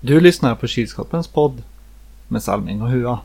Du 0.00 0.20
lyssnar 0.20 0.54
på 0.54 0.66
Kilskorpens 0.66 1.28
podd 1.28 1.62
med 2.28 2.42
Salming 2.42 2.82
och 2.82 2.90
Hua. 2.90 3.18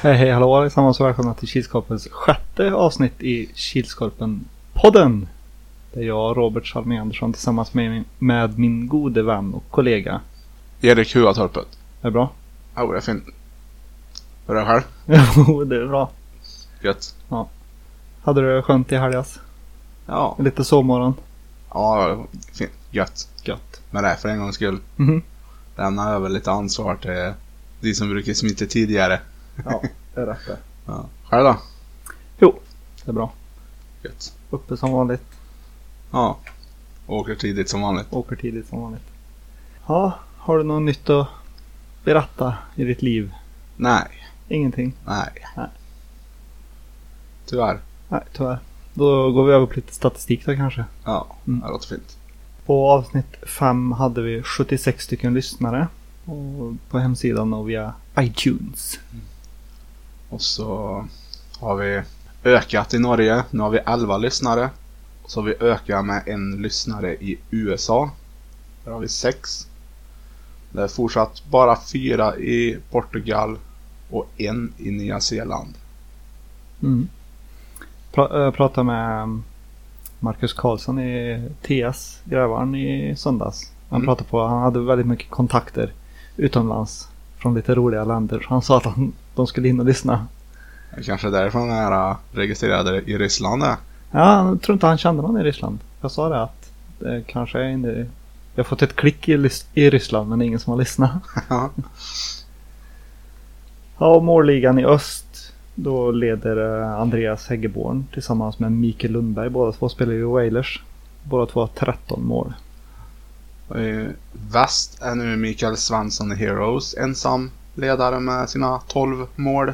Hej 0.00 0.14
hej 0.14 0.30
hallå 0.30 0.56
allesammans 0.56 1.00
och 1.00 1.06
välkomna 1.06 1.34
till 1.34 1.48
Kilskorpens 1.48 2.08
sjätte 2.10 2.72
avsnitt 2.72 3.22
i 3.22 3.46
Kilskorpen-podden. 3.54 5.26
Där 5.92 6.02
jag, 6.02 6.36
Robert 6.36 6.66
Salming 6.66 6.98
Andersson, 6.98 7.32
tillsammans 7.32 7.74
med 7.74 7.90
min, 7.90 8.04
med 8.18 8.58
min 8.58 8.88
gode 8.88 9.22
vän 9.22 9.54
och 9.54 9.64
kollega. 9.70 10.20
Erik 10.80 11.14
Huatorpet. 11.14 11.68
Är 12.00 12.06
det 12.06 12.10
bra? 12.10 12.30
Jo, 12.76 12.92
det 12.92 12.98
är 12.98 13.00
fint. 13.00 13.24
Hur 14.46 14.56
är 14.56 14.60
det 14.60 14.66
själv? 14.66 14.82
Jo, 15.48 15.64
det 15.64 15.76
är 15.76 15.86
bra. 15.86 16.10
Gött. 16.80 17.14
Hade 18.22 18.40
du 18.40 18.62
skönt 18.62 18.92
i 18.92 18.96
helgas? 18.96 19.40
Ja. 20.06 20.36
Lite 20.38 20.64
sovmorgon? 20.64 21.14
Ja, 21.70 22.26
fint. 22.52 22.70
Gött. 22.90 23.28
Gött. 23.42 23.80
Men 23.90 24.02
det 24.02 24.08
är 24.08 24.16
för 24.16 24.28
en 24.28 24.38
gångs 24.38 24.54
skull. 24.54 24.80
Mhm. 24.96 25.22
Lämna 25.76 26.10
över 26.10 26.28
lite 26.28 26.50
ansvar 26.50 26.96
till 26.96 27.32
de 27.80 27.94
som 27.94 28.08
brukar 28.08 28.32
smita 28.34 28.66
tidigare. 28.66 29.20
Ja, 29.64 29.82
det 30.14 30.20
är 30.20 30.26
rätt 30.26 30.46
det. 30.46 30.58
Ja. 30.86 31.06
Själv 31.24 31.44
då? 31.44 31.56
Jo, 32.38 32.58
det 33.04 33.10
är 33.10 33.14
bra. 33.14 33.32
Gött. 34.02 34.32
Uppe 34.50 34.76
som 34.76 34.92
vanligt. 34.92 35.22
Ja. 36.10 36.38
Åker 37.06 37.34
tidigt 37.34 37.68
som 37.68 37.80
vanligt. 37.80 38.06
Åker 38.10 38.36
tidigt 38.36 38.68
som 38.68 38.80
vanligt. 38.82 39.02
Ja, 39.86 40.12
har 40.36 40.58
du 40.58 40.64
något 40.64 40.82
nytt 40.82 41.10
att 41.10 41.28
berätta 42.04 42.54
i 42.74 42.84
ditt 42.84 43.02
liv? 43.02 43.34
Nej. 43.76 44.08
Ingenting? 44.48 44.92
Nej. 45.06 45.30
Nej. 45.56 45.68
Tyvärr. 47.46 47.80
Nej, 48.08 48.20
tyvärr. 48.32 48.58
Då 48.98 49.32
går 49.32 49.44
vi 49.46 49.52
över 49.52 49.66
på 49.66 49.74
lite 49.74 49.94
statistik 49.94 50.46
då 50.46 50.54
kanske. 50.56 50.84
Ja, 51.04 51.26
Mm. 51.46 51.60
det 51.60 51.68
låter 51.68 51.88
fint. 51.88 52.16
På 52.66 52.90
avsnitt 52.90 53.36
5 53.46 53.92
hade 53.92 54.22
vi 54.22 54.42
76 54.42 55.04
stycken 55.04 55.34
lyssnare. 55.34 55.88
Och 56.24 56.72
på 56.90 56.98
hemsidan 56.98 57.54
och 57.54 57.68
via 57.68 57.92
iTunes. 58.18 58.98
Och 60.28 60.42
så 60.42 61.04
har 61.58 61.76
vi 61.76 62.02
ökat 62.44 62.94
i 62.94 62.98
Norge. 62.98 63.44
Nu 63.50 63.60
har 63.62 63.70
vi 63.70 63.78
11 63.78 64.18
lyssnare. 64.18 64.70
Och 65.22 65.30
så 65.30 65.40
har 65.40 65.46
vi 65.46 65.54
ökat 65.60 66.04
med 66.04 66.22
en 66.26 66.62
lyssnare 66.62 67.14
i 67.14 67.38
USA. 67.50 68.10
Där 68.84 68.92
har 68.92 69.00
vi 69.00 69.08
6. 69.08 69.66
Det 70.70 70.82
är 70.82 70.88
fortsatt 70.88 71.42
bara 71.50 71.78
4 71.92 72.36
i 72.36 72.78
Portugal 72.90 73.58
och 74.10 74.28
en 74.36 74.72
i 74.78 74.90
Nya 74.90 75.20
Zeeland. 75.20 75.74
Mm. 76.82 77.08
Pra- 78.16 78.46
äh, 78.46 78.50
pratade 78.50 78.84
med 78.84 79.40
Marcus 80.20 80.52
Karlsson 80.52 80.98
i 80.98 81.48
TS, 81.62 82.20
Grävaren, 82.24 82.74
i 82.74 83.16
söndags. 83.16 83.72
Han 83.88 83.96
Mm. 84.00 84.06
pratade 84.06 84.30
på, 84.30 84.46
han 84.46 84.62
hade 84.62 84.80
väldigt 84.80 85.06
mycket 85.06 85.30
kontakter 85.30 85.92
utomlands. 86.36 87.08
Från 87.38 87.54
lite 87.54 87.74
roliga 87.74 88.04
länder. 88.04 88.46
Han 88.48 88.62
sa 88.62 88.76
att 88.76 88.84
han, 88.84 89.12
de 89.34 89.46
skulle 89.46 89.68
in 89.68 89.80
och 89.80 89.86
lyssna. 89.86 90.26
Det 90.96 91.02
Kanske 91.02 91.30
därifrån 91.30 91.68
den 91.68 91.76
här 91.76 92.10
äh, 92.10 92.16
registrerade 92.32 93.02
i 93.06 93.18
Ryssland 93.18 93.62
är. 93.62 93.76
Ja, 94.10 94.48
jag 94.48 94.62
tror 94.62 94.72
inte 94.74 94.86
han 94.86 94.98
kände 94.98 95.22
någon 95.22 95.40
i 95.40 95.42
Ryssland. 95.42 95.78
Jag 96.00 96.10
sa 96.10 96.28
det 96.28 96.42
att 96.42 96.70
det 96.98 97.22
kanske 97.26 97.58
är 97.58 97.68
inte... 97.68 98.06
Jag 98.54 98.64
har 98.64 98.68
fått 98.68 98.82
ett 98.82 98.96
klick 98.96 99.28
i, 99.28 99.50
i 99.74 99.90
Ryssland 99.90 100.28
men 100.28 100.42
ingen 100.42 100.58
som 100.60 100.70
har 100.70 100.78
lyssnat. 100.78 101.10
Ja. 103.98 104.20
Målligan 104.20 104.78
i 104.78 104.84
öst. 104.84 105.45
Då 105.78 106.10
leder 106.10 106.82
eh, 106.82 107.00
Andreas 107.00 107.48
Häggeborn 107.48 108.04
tillsammans 108.12 108.58
med 108.58 108.72
Mikael 108.72 109.12
Lundberg. 109.12 109.50
Båda 109.50 109.72
två 109.72 109.88
spelar 109.88 110.12
i 110.12 110.22
Wailers. 110.22 110.82
Båda 111.22 111.46
två 111.46 111.60
har 111.60 111.66
13 111.66 112.24
mål. 112.24 112.54
Väst 114.52 115.02
är 115.02 115.14
nu 115.14 115.36
Mikael 115.36 115.76
Svensson 115.76 116.32
i 116.32 116.34
Heroes 116.34 116.94
ensam 116.94 117.50
ledare 117.74 118.20
med 118.20 118.50
sina 118.50 118.80
12 118.88 119.26
mål. 119.36 119.72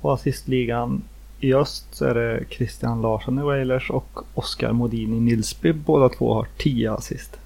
Och 0.00 0.14
assistligan 0.14 1.02
i 1.40 1.54
öst 1.54 1.86
så 1.90 2.04
är 2.04 2.14
det 2.14 2.44
Christian 2.50 3.02
Larsson 3.02 3.38
i 3.38 3.42
Wailers 3.42 3.90
och 3.90 4.18
Oskar 4.34 4.72
Modin 4.72 5.14
i 5.14 5.20
Nilsby. 5.20 5.72
Båda 5.72 6.08
två 6.08 6.34
har 6.34 6.48
10 6.56 6.92
assist. 6.92 7.36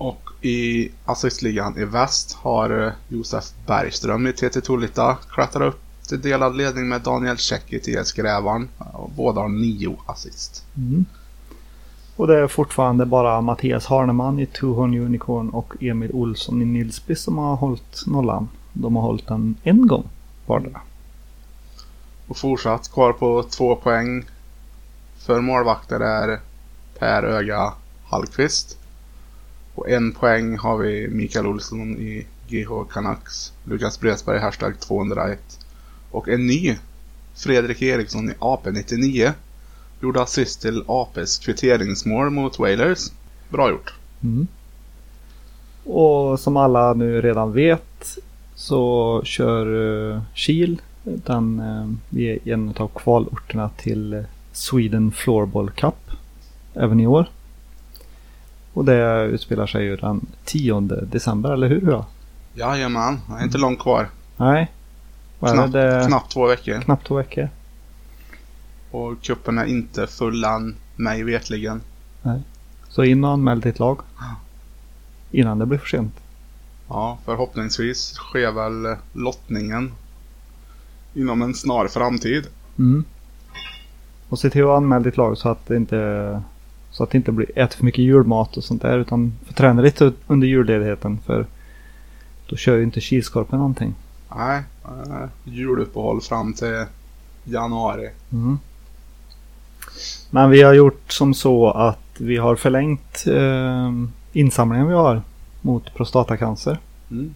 Och 0.00 0.30
i 0.40 0.90
assistligan 1.04 1.78
i 1.78 1.84
väst 1.84 2.32
har 2.32 2.86
eh, 2.86 2.92
Josef 3.08 3.44
Bergström 3.66 4.26
i 4.26 4.32
TT 4.32 4.60
Tolita 4.60 5.18
klättrat 5.30 5.74
upp 5.74 5.80
till 6.08 6.20
delad 6.20 6.56
ledning 6.56 6.88
med 6.88 7.00
Daniel 7.00 7.36
Käck 7.36 7.72
i 7.72 7.78
TS 7.78 8.12
Grävarn. 8.12 8.68
Och 8.78 9.10
båda 9.10 9.40
har 9.40 9.48
nio 9.48 9.96
assist. 10.06 10.64
Mm. 10.76 11.04
Och 12.16 12.26
det 12.26 12.38
är 12.38 12.46
fortfarande 12.46 13.06
bara 13.06 13.40
Mattias 13.40 13.86
Harneman 13.86 14.38
i 14.38 14.46
Tuhon 14.46 14.94
Unicorn 14.94 15.50
och 15.50 15.74
Emil 15.80 16.10
Olsson 16.12 16.62
i 16.62 16.64
Nilsby 16.64 17.16
som 17.16 17.38
har 17.38 17.56
hållit 17.56 18.06
nollan. 18.06 18.48
De 18.72 18.96
har 18.96 19.02
hållit 19.02 19.26
den 19.26 19.56
en 19.62 19.86
gång 19.86 20.08
vardera. 20.46 20.80
Och 22.26 22.36
fortsatt 22.36 22.92
kvar 22.92 23.12
på 23.12 23.42
två 23.42 23.76
poäng 23.76 24.24
för 25.18 25.40
målvakter 25.40 26.00
är 26.00 26.40
Per 26.98 27.22
Öga 27.22 27.72
Hallqvist. 28.04 28.79
På 29.80 29.88
en 29.88 30.12
poäng 30.12 30.58
har 30.58 30.78
vi 30.78 31.08
Mikael 31.08 31.46
Olsson 31.46 31.96
i 31.96 32.26
GH 32.48 32.68
Canucks. 32.90 33.52
Lukas 33.64 34.00
Bredsberg 34.00 34.38
hashtag 34.38 34.80
201. 34.80 35.58
Och 36.10 36.28
en 36.28 36.46
ny 36.46 36.76
Fredrik 37.34 37.82
Eriksson 37.82 38.30
i 38.30 38.32
AP99 38.32 39.32
gjorde 40.00 40.22
assist 40.22 40.60
till 40.60 40.84
APs 40.86 41.38
kvitteringsmål 41.38 42.30
mot 42.30 42.58
Wailers. 42.58 43.12
Bra 43.48 43.70
gjort. 43.70 43.94
Mm. 44.22 44.46
Och 45.84 46.40
som 46.40 46.56
alla 46.56 46.94
nu 46.94 47.20
redan 47.20 47.52
vet 47.52 48.18
så 48.54 49.20
kör 49.24 49.66
uh, 49.66 50.22
Kiel 50.34 50.80
den 51.02 51.60
eh, 51.60 52.18
uh, 52.18 52.28
är 52.28 52.52
en 52.52 52.74
av 52.76 52.90
kvalorterna 52.94 53.70
till 53.76 54.24
Sweden 54.52 55.12
Floorball 55.12 55.70
Cup 55.70 56.10
även 56.74 57.00
i 57.00 57.06
år. 57.06 57.28
Och 58.80 58.86
det 58.86 59.24
utspelar 59.24 59.66
sig 59.66 59.84
ju 59.84 59.96
den 59.96 60.26
10 60.44 60.80
december, 60.80 61.52
eller 61.52 61.68
hur? 61.68 61.90
Ja? 61.90 62.06
Jajamän, 62.54 63.20
det 63.28 63.34
är 63.34 63.44
inte 63.44 63.58
långt 63.58 63.78
kvar. 63.78 64.08
Nej. 64.36 64.70
Knappt, 65.40 65.72
det? 65.72 66.04
knappt 66.08 66.32
två 66.32 66.46
veckor. 66.46 66.80
Knappt 66.80 67.06
två 67.06 67.14
veckor. 67.14 67.48
Och 68.90 69.22
kuppen 69.22 69.58
är 69.58 69.64
inte 69.64 70.06
full 70.06 70.44
än, 70.44 70.76
mig 70.96 71.22
vetligen. 71.22 71.80
Så 72.88 73.04
in 73.04 73.24
och 73.24 73.30
anmäl 73.30 73.60
ditt 73.60 73.78
lag. 73.78 74.00
Innan 75.30 75.58
det 75.58 75.66
blir 75.66 75.78
för 75.78 75.88
sent. 75.88 76.14
Ja, 76.88 77.18
förhoppningsvis 77.24 78.12
sker 78.14 78.52
väl 78.52 78.96
lottningen 79.12 79.92
inom 81.14 81.42
en 81.42 81.54
snar 81.54 81.88
framtid. 81.88 82.46
Mm. 82.78 83.04
Och 84.28 84.38
se 84.38 84.50
till 84.50 84.64
att 84.64 84.76
anmäla 84.76 85.04
ditt 85.04 85.16
lag 85.16 85.38
så 85.38 85.48
att 85.48 85.66
det 85.66 85.76
inte 85.76 86.42
så 86.90 87.02
att 87.02 87.10
det 87.10 87.16
inte 87.18 87.32
blir 87.32 87.58
äter 87.58 87.76
för 87.76 87.84
mycket 87.84 88.04
julmat 88.04 88.56
och 88.56 88.64
sånt 88.64 88.82
där 88.82 88.98
utan 88.98 89.32
få 89.46 89.52
träna 89.52 89.82
lite 89.82 90.12
under 90.26 90.46
julledigheten 90.46 91.18
för 91.26 91.46
då 92.46 92.56
kör 92.56 92.76
ju 92.76 92.82
inte 92.82 93.00
Kilskorpen 93.00 93.58
någonting. 93.58 93.94
Nej, 94.36 94.62
äh, 94.84 95.28
juluppehåll 95.44 96.20
fram 96.20 96.52
till 96.52 96.84
januari. 97.44 98.10
Mm. 98.32 98.58
Men 100.30 100.50
vi 100.50 100.62
har 100.62 100.72
gjort 100.74 101.12
som 101.12 101.34
så 101.34 101.70
att 101.70 101.98
vi 102.18 102.36
har 102.36 102.56
förlängt 102.56 103.24
eh, 103.26 103.92
insamlingen 104.32 104.88
vi 104.88 104.94
har 104.94 105.22
mot 105.60 105.94
prostatacancer 105.94 106.78
Mm. 107.10 107.34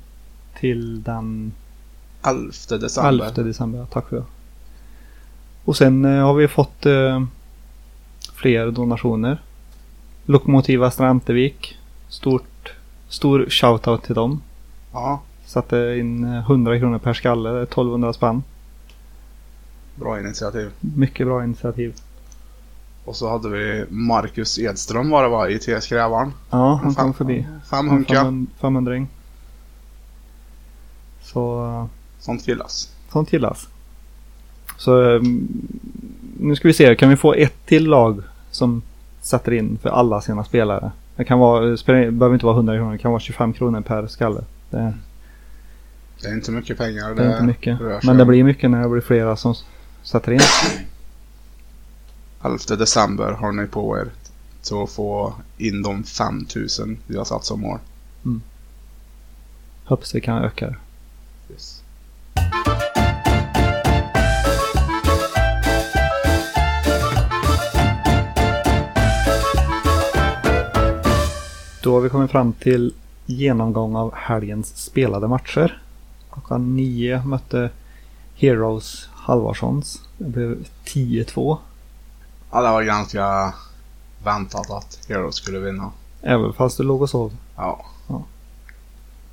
till 0.61 1.03
den 1.03 1.53
11 2.27 2.51
december. 2.81 3.09
11 3.09 3.31
december. 3.31 3.87
Tack 3.93 4.09
för 4.09 4.17
det. 4.17 4.25
Och 5.65 5.77
sen 5.77 6.05
eh, 6.05 6.25
har 6.25 6.35
vi 6.35 6.49
fått 6.49 6.87
eh, 6.87 7.25
fler 8.35 8.71
donationer. 8.71 9.43
Lokomotiv 10.25 10.81
Västra 10.81 11.09
Ämtervik. 11.09 11.79
Stort, 12.09 12.73
stor 13.09 13.47
shoutout 13.49 14.03
till 14.03 14.15
dem. 14.15 14.43
Ja, 14.93 15.21
Satte 15.47 15.77
in 15.99 16.25
eh, 16.25 16.39
100 16.39 16.79
kronor 16.79 16.99
per 16.99 17.13
skalle. 17.13 17.51
Det 17.51 17.59
är 17.59 17.63
1200 17.63 18.13
spänn. 18.13 18.43
bra 19.97 20.21
initiativ. 20.21 20.71
Mycket 20.81 21.27
bra 21.27 21.45
initiativ. 21.45 21.95
Och 23.05 23.17
så 23.17 23.31
hade 23.31 23.49
vi 23.49 23.85
Marcus 23.91 24.59
Edström 24.59 25.11
var 25.11 25.23
det 25.23 25.29
va, 25.29 25.49
i 25.49 25.59
TS 25.59 25.89
Grävarn. 25.89 26.33
Ja, 26.51 26.81
han 26.83 26.95
Fem- 26.95 27.05
kom 27.05 27.15
förbi. 27.15 27.47
Fem 27.71 27.89
hunka. 27.89 28.47
500 28.61 29.07
Så 31.23 31.65
eh, 31.67 31.87
Sånt 32.19 32.49
gillas. 32.49 32.93
sånt 33.13 33.33
gillas. 33.33 33.69
Så 34.77 35.15
eh, 35.15 35.21
nu 36.39 36.57
ska 36.57 36.69
vi 36.69 36.75
se. 36.75 36.95
Kan 36.95 37.09
vi 37.11 37.17
få 37.17 37.35
ett 37.35 37.67
till 37.67 37.87
lag 37.87 38.23
som 38.51 38.83
sätter 39.21 39.53
in 39.53 39.79
för 39.83 39.89
alla 39.89 40.21
sina 40.21 40.45
spelare? 40.45 40.93
Det 41.17 41.25
kan 41.25 41.39
vara, 41.39 41.65
det 41.65 41.77
det 41.87 42.11
behöver 42.11 42.35
inte 42.35 42.47
vara 42.47 42.57
100 42.57 42.77
kronor. 42.77 42.93
Det 42.93 42.99
kan 42.99 43.11
vara 43.11 43.21
25 43.21 43.53
kronor 43.53 43.81
per 43.81 44.07
skalle. 44.07 44.41
Det, 44.71 44.95
Det 46.23 46.29
är 46.29 46.35
inte 46.35 46.51
mycket 46.51 46.79
pengar. 46.79 47.15
det 47.15 47.23
är 47.23 47.31
inte 47.31 47.43
mycket. 47.45 47.81
rör 47.81 48.01
sig 48.01 48.07
Men 48.09 48.17
det 48.17 48.25
blir 48.25 48.45
mycket 48.45 48.71
när 48.71 48.83
det 48.83 48.89
blir 48.89 49.01
flera 49.01 49.37
som 49.37 49.55
sätter 50.03 50.33
in. 50.33 50.41
11 52.45 52.59
december 52.79 53.33
har 53.33 53.53
ni 53.53 53.67
på 53.67 53.99
er 53.99 54.09
att 54.83 54.91
få 54.91 55.35
in 55.59 55.83
de 55.83 56.05
5000 56.05 56.99
vi 57.07 57.17
har 57.17 57.25
satt 57.25 57.45
som 57.45 57.61
mål. 57.61 57.79
Hoppas 59.85 60.15
vi 60.15 60.21
kan 60.21 60.39
öka 60.45 60.67
det. 60.67 60.77
Yes. 61.53 61.84
Då 71.85 71.95
har 71.95 72.01
vi 72.01 72.09
kommit 72.09 72.31
fram 72.31 72.53
till 72.53 72.95
genomgång 73.27 73.97
av 73.97 74.15
helgens 74.15 74.77
spelade 74.77 75.29
matcher. 75.29 75.83
Klockan 76.33 76.77
nio 76.77 77.23
mötte 77.25 77.71
Heroes 78.35 79.09
Halvarssons. 79.13 80.03
Det 80.19 80.25
blev 80.25 80.67
10-2. 80.85 81.59
Ja, 82.51 82.63
det 82.63 82.69
var 82.69 82.83
ganska 82.83 83.55
väntat 84.25 84.71
att 84.71 84.99
Heroes 85.09 85.35
skulle 85.35 85.59
vinna. 85.59 85.91
Även 86.23 86.53
fast 86.53 86.77
du 86.77 86.83
låg 86.83 87.03
och 87.03 87.11
sov. 87.11 87.37
Ja. 87.57 87.85
Ja. 88.09 88.23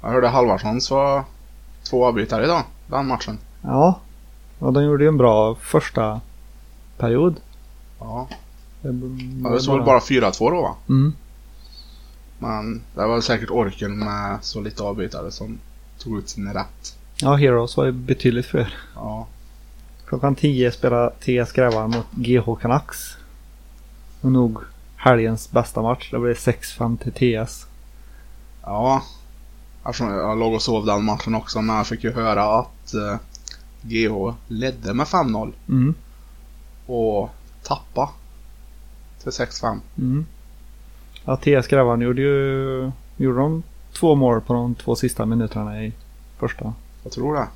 Jag 0.02 0.10
hörde 0.10 0.28
Halvarssons 0.28 0.92
var 0.92 1.24
två 1.90 2.06
avbytare 2.06 2.44
idag, 2.44 2.64
den 2.88 3.08
matchen. 3.08 3.38
Ja, 3.62 4.00
och 4.60 4.74
de 4.74 4.84
gjorde 4.84 5.04
ju 5.04 5.08
en 5.08 5.18
bra 5.18 5.56
första 5.56 6.22
period. 6.98 7.36
Ja. 8.00 8.28
Det, 8.82 8.92
det 9.50 9.62
stod 9.62 9.76
väl 9.76 9.86
bara 9.86 10.00
4-2 10.00 10.52
då 10.52 10.62
va? 10.62 10.76
Mm. 10.90 11.14
Men 12.42 12.82
det 12.96 13.06
var 13.08 13.22
säkert 13.22 13.50
orken 13.52 14.00
med 14.00 14.38
så 14.42 14.62
lite 14.62 14.84
avbytare 14.84 15.32
som 15.32 15.60
tog 15.98 16.18
ut 16.18 16.30
sin 16.30 16.54
rätt. 16.54 16.98
Ja, 17.16 17.36
Heroes 17.36 17.78
var 17.78 17.86
ju 17.86 17.92
betydligt 17.92 18.46
fler. 18.46 18.74
Ja. 18.96 19.28
Klockan 20.08 20.36
10 20.36 20.72
spelade 20.72 21.10
TS 21.20 21.52
Grävar 21.52 21.88
mot 21.88 22.06
GH 22.12 22.62
Canucks. 22.62 23.18
Och 24.22 24.32
nog 24.32 24.58
helgens 24.96 25.52
bästa 25.52 25.82
match. 25.82 26.10
Det 26.12 26.20
blev 26.20 26.34
6-5 26.36 26.98
till 26.98 27.12
TS. 27.46 27.66
Ja. 28.64 29.04
Eftersom 29.86 30.08
jag 30.10 30.38
låg 30.40 30.54
och 30.54 30.62
sov 30.62 30.86
den 30.86 31.04
matchen 31.06 31.36
också 31.36 31.62
men 31.62 31.76
jag 31.76 31.88
fick 31.88 32.04
ju 32.04 32.12
höra 32.12 32.60
att 32.60 32.94
eh, 32.94 33.18
GH 33.82 34.34
ledde 34.48 34.94
med 34.94 35.08
5-0 35.08 35.54
Mm. 35.70 35.94
och 36.86 37.30
tappa 37.64 38.10
till 39.24 39.32
6-5. 39.32 39.80
Mm. 39.98 40.26
Ja, 41.26 41.36
TS 41.38 41.68
Grävarna 41.68 42.04
gjorde 42.04 42.22
ju 42.22 42.92
gjorde 43.18 43.40
de 43.40 43.64
två 43.94 44.16
mål 44.16 44.42
på 44.42 44.54
de 44.54 44.76
två 44.76 44.96
sista 44.96 45.26
minuterna 45.26 45.84
i 45.84 45.94
första. 46.38 46.74
Jag 47.04 47.12
tror 47.12 47.36
det. 47.36 47.48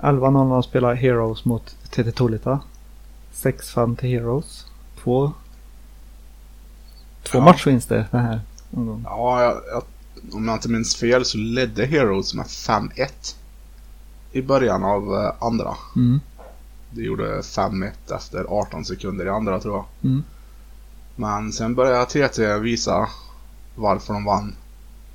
11-0 0.00 0.62
spelar 0.62 0.94
Heroes 0.94 1.44
mot 1.44 1.76
TT 1.90 2.12
Tolita. 2.12 2.60
6-5 3.34 3.96
till 3.96 4.08
Heroes. 4.08 4.66
Två, 5.02 5.32
två 7.22 7.38
Ja. 7.38 7.44
matchvinster 7.44 8.06
den 8.10 8.20
här 8.24 8.40
omgången. 8.70 9.02
Ja, 9.04 9.42
jag, 9.42 9.56
jag, 9.72 9.82
om 10.34 10.48
jag 10.48 10.56
inte 10.56 10.68
minns 10.68 10.96
fel 10.96 11.24
så 11.24 11.38
ledde 11.38 11.86
Heroes 11.86 12.34
med 12.34 12.46
5-1 12.46 13.36
i 14.32 14.42
början 14.42 14.84
av 14.84 15.14
eh, 15.14 15.32
andra. 15.46 15.74
Mm. 15.96 16.20
Det 16.90 17.02
gjorde 17.02 17.40
5-1 17.40 17.90
efter 18.16 18.44
18 18.48 18.84
sekunder 18.84 19.26
i 19.26 19.28
andra 19.28 19.60
tror 19.60 19.74
jag. 19.74 19.84
Mm. 20.10 20.24
Men 21.16 21.52
sen 21.52 21.74
började 21.74 22.06
TT 22.06 22.58
visa 22.58 23.08
varför 23.74 24.14
de 24.14 24.24
vann 24.24 24.54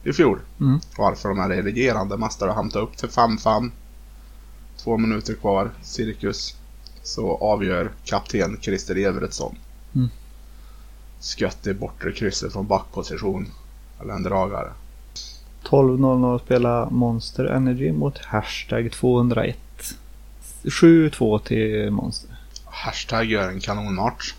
i 0.04 0.14
fjol. 0.14 0.40
Mm. 0.60 0.80
Varför 0.98 1.30
de 1.30 1.40
är 1.40 1.50
regerande 1.50 2.18
mästare 2.18 2.50
och 2.50 2.56
hämtade 2.56 2.86
upp 2.86 2.98
till 2.98 3.10
5-5. 3.10 3.72
Två 4.78 4.98
minuter 4.98 5.34
kvar, 5.34 5.72
cirkus. 5.82 6.56
Så 7.04 7.38
avgör 7.38 7.92
kapten 8.06 8.58
Christer 8.62 8.98
Everetsson. 8.98 9.56
Mm. 9.96 10.10
Skött 11.20 11.68
i 11.68 11.74
bortre 11.74 12.12
krysset 12.12 12.54
från 12.54 12.68
backposition. 12.68 13.48
Eller 14.02 14.14
en 14.14 14.24
dragare. 14.24 14.72
12-0 15.64 16.40
spelar 16.40 16.90
Monster 16.90 17.46
Energy 17.46 17.92
mot 17.92 18.18
Hashtag 18.18 18.92
201. 18.92 19.58
7-2 20.64 21.40
till 21.40 21.92
Monster. 21.92 22.30
Hashtag 22.66 23.26
gör 23.26 23.50
en 23.50 23.60
kanonmatch. 23.60 24.34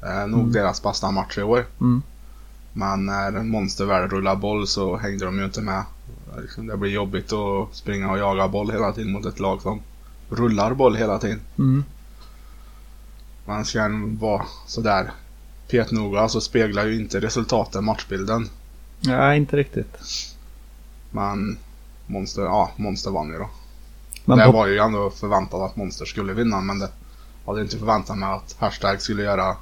Är 0.00 0.26
nog 0.26 0.40
Mm. 0.40 0.52
deras 0.52 0.82
bästa 0.82 1.10
match 1.10 1.38
i 1.38 1.42
år. 1.42 1.66
Mm. 1.80 2.02
Men 2.72 3.06
när 3.06 3.30
monster 3.42 3.84
väl 3.84 4.08
rullar 4.08 4.36
boll 4.36 4.66
så 4.66 4.96
hängde 4.96 5.24
de 5.24 5.38
ju 5.38 5.44
inte 5.44 5.60
med. 5.60 5.84
Liksom, 6.40 6.66
Det 6.66 6.76
blir 6.76 6.90
jobbigt 6.90 7.32
att 7.32 7.74
springa 7.76 8.10
och 8.10 8.18
jaga 8.18 8.48
boll 8.48 8.70
hela 8.70 8.92
tiden 8.92 9.12
mot 9.12 9.26
ett 9.26 9.40
lag 9.40 9.62
som 9.62 9.80
rullar 10.30 10.74
boll 10.74 10.96
hela 10.96 11.18
tiden. 11.18 11.40
Mm. 11.58 11.84
Man 13.44 13.64
ska 13.64 13.88
vara 14.20 14.44
sådär 14.66 15.10
petnoga 15.70 16.28
så 16.28 16.40
speglar 16.40 16.86
ju 16.86 17.00
inte 17.00 17.20
resultaten 17.20 17.84
matchbilden. 17.84 18.48
Nej, 19.00 19.36
inte 19.36 19.56
riktigt. 19.56 19.96
Men 21.10 21.58
Monster, 22.06 22.42
ja, 22.42 22.70
Monster 22.76 23.10
vann 23.10 23.28
ju 23.28 23.38
då. 23.38 23.48
Men 24.24 24.38
det 24.38 24.46
var 24.52 24.66
ju 24.66 24.78
ändå 24.78 25.10
förväntat 25.10 25.60
att 25.60 25.76
Monster 25.76 26.04
skulle 26.04 26.32
vinna 26.32 26.60
men 26.60 26.78
det 26.78 26.88
hade 27.46 27.62
inte 27.62 27.78
förväntat 27.78 28.18
mig 28.18 28.28
att 28.28 28.56
Hashtag 28.58 29.00
skulle 29.02 29.22
göra 29.22 29.56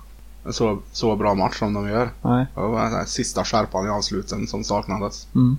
en 0.45 0.53
så, 0.53 0.79
så 0.93 1.17
bra 1.17 1.35
match 1.35 1.59
som 1.59 1.75
de 1.75 1.89
gör. 1.89 2.11
nej. 2.23 2.47
Det 2.55 2.61
var 2.61 2.91
den 2.91 3.07
sista 3.07 3.45
skärpan 3.45 3.87
i 3.87 3.91
avsluten 3.91 4.47
som 4.47 4.65
saknades. 4.65 5.27
Mm. 5.35 5.59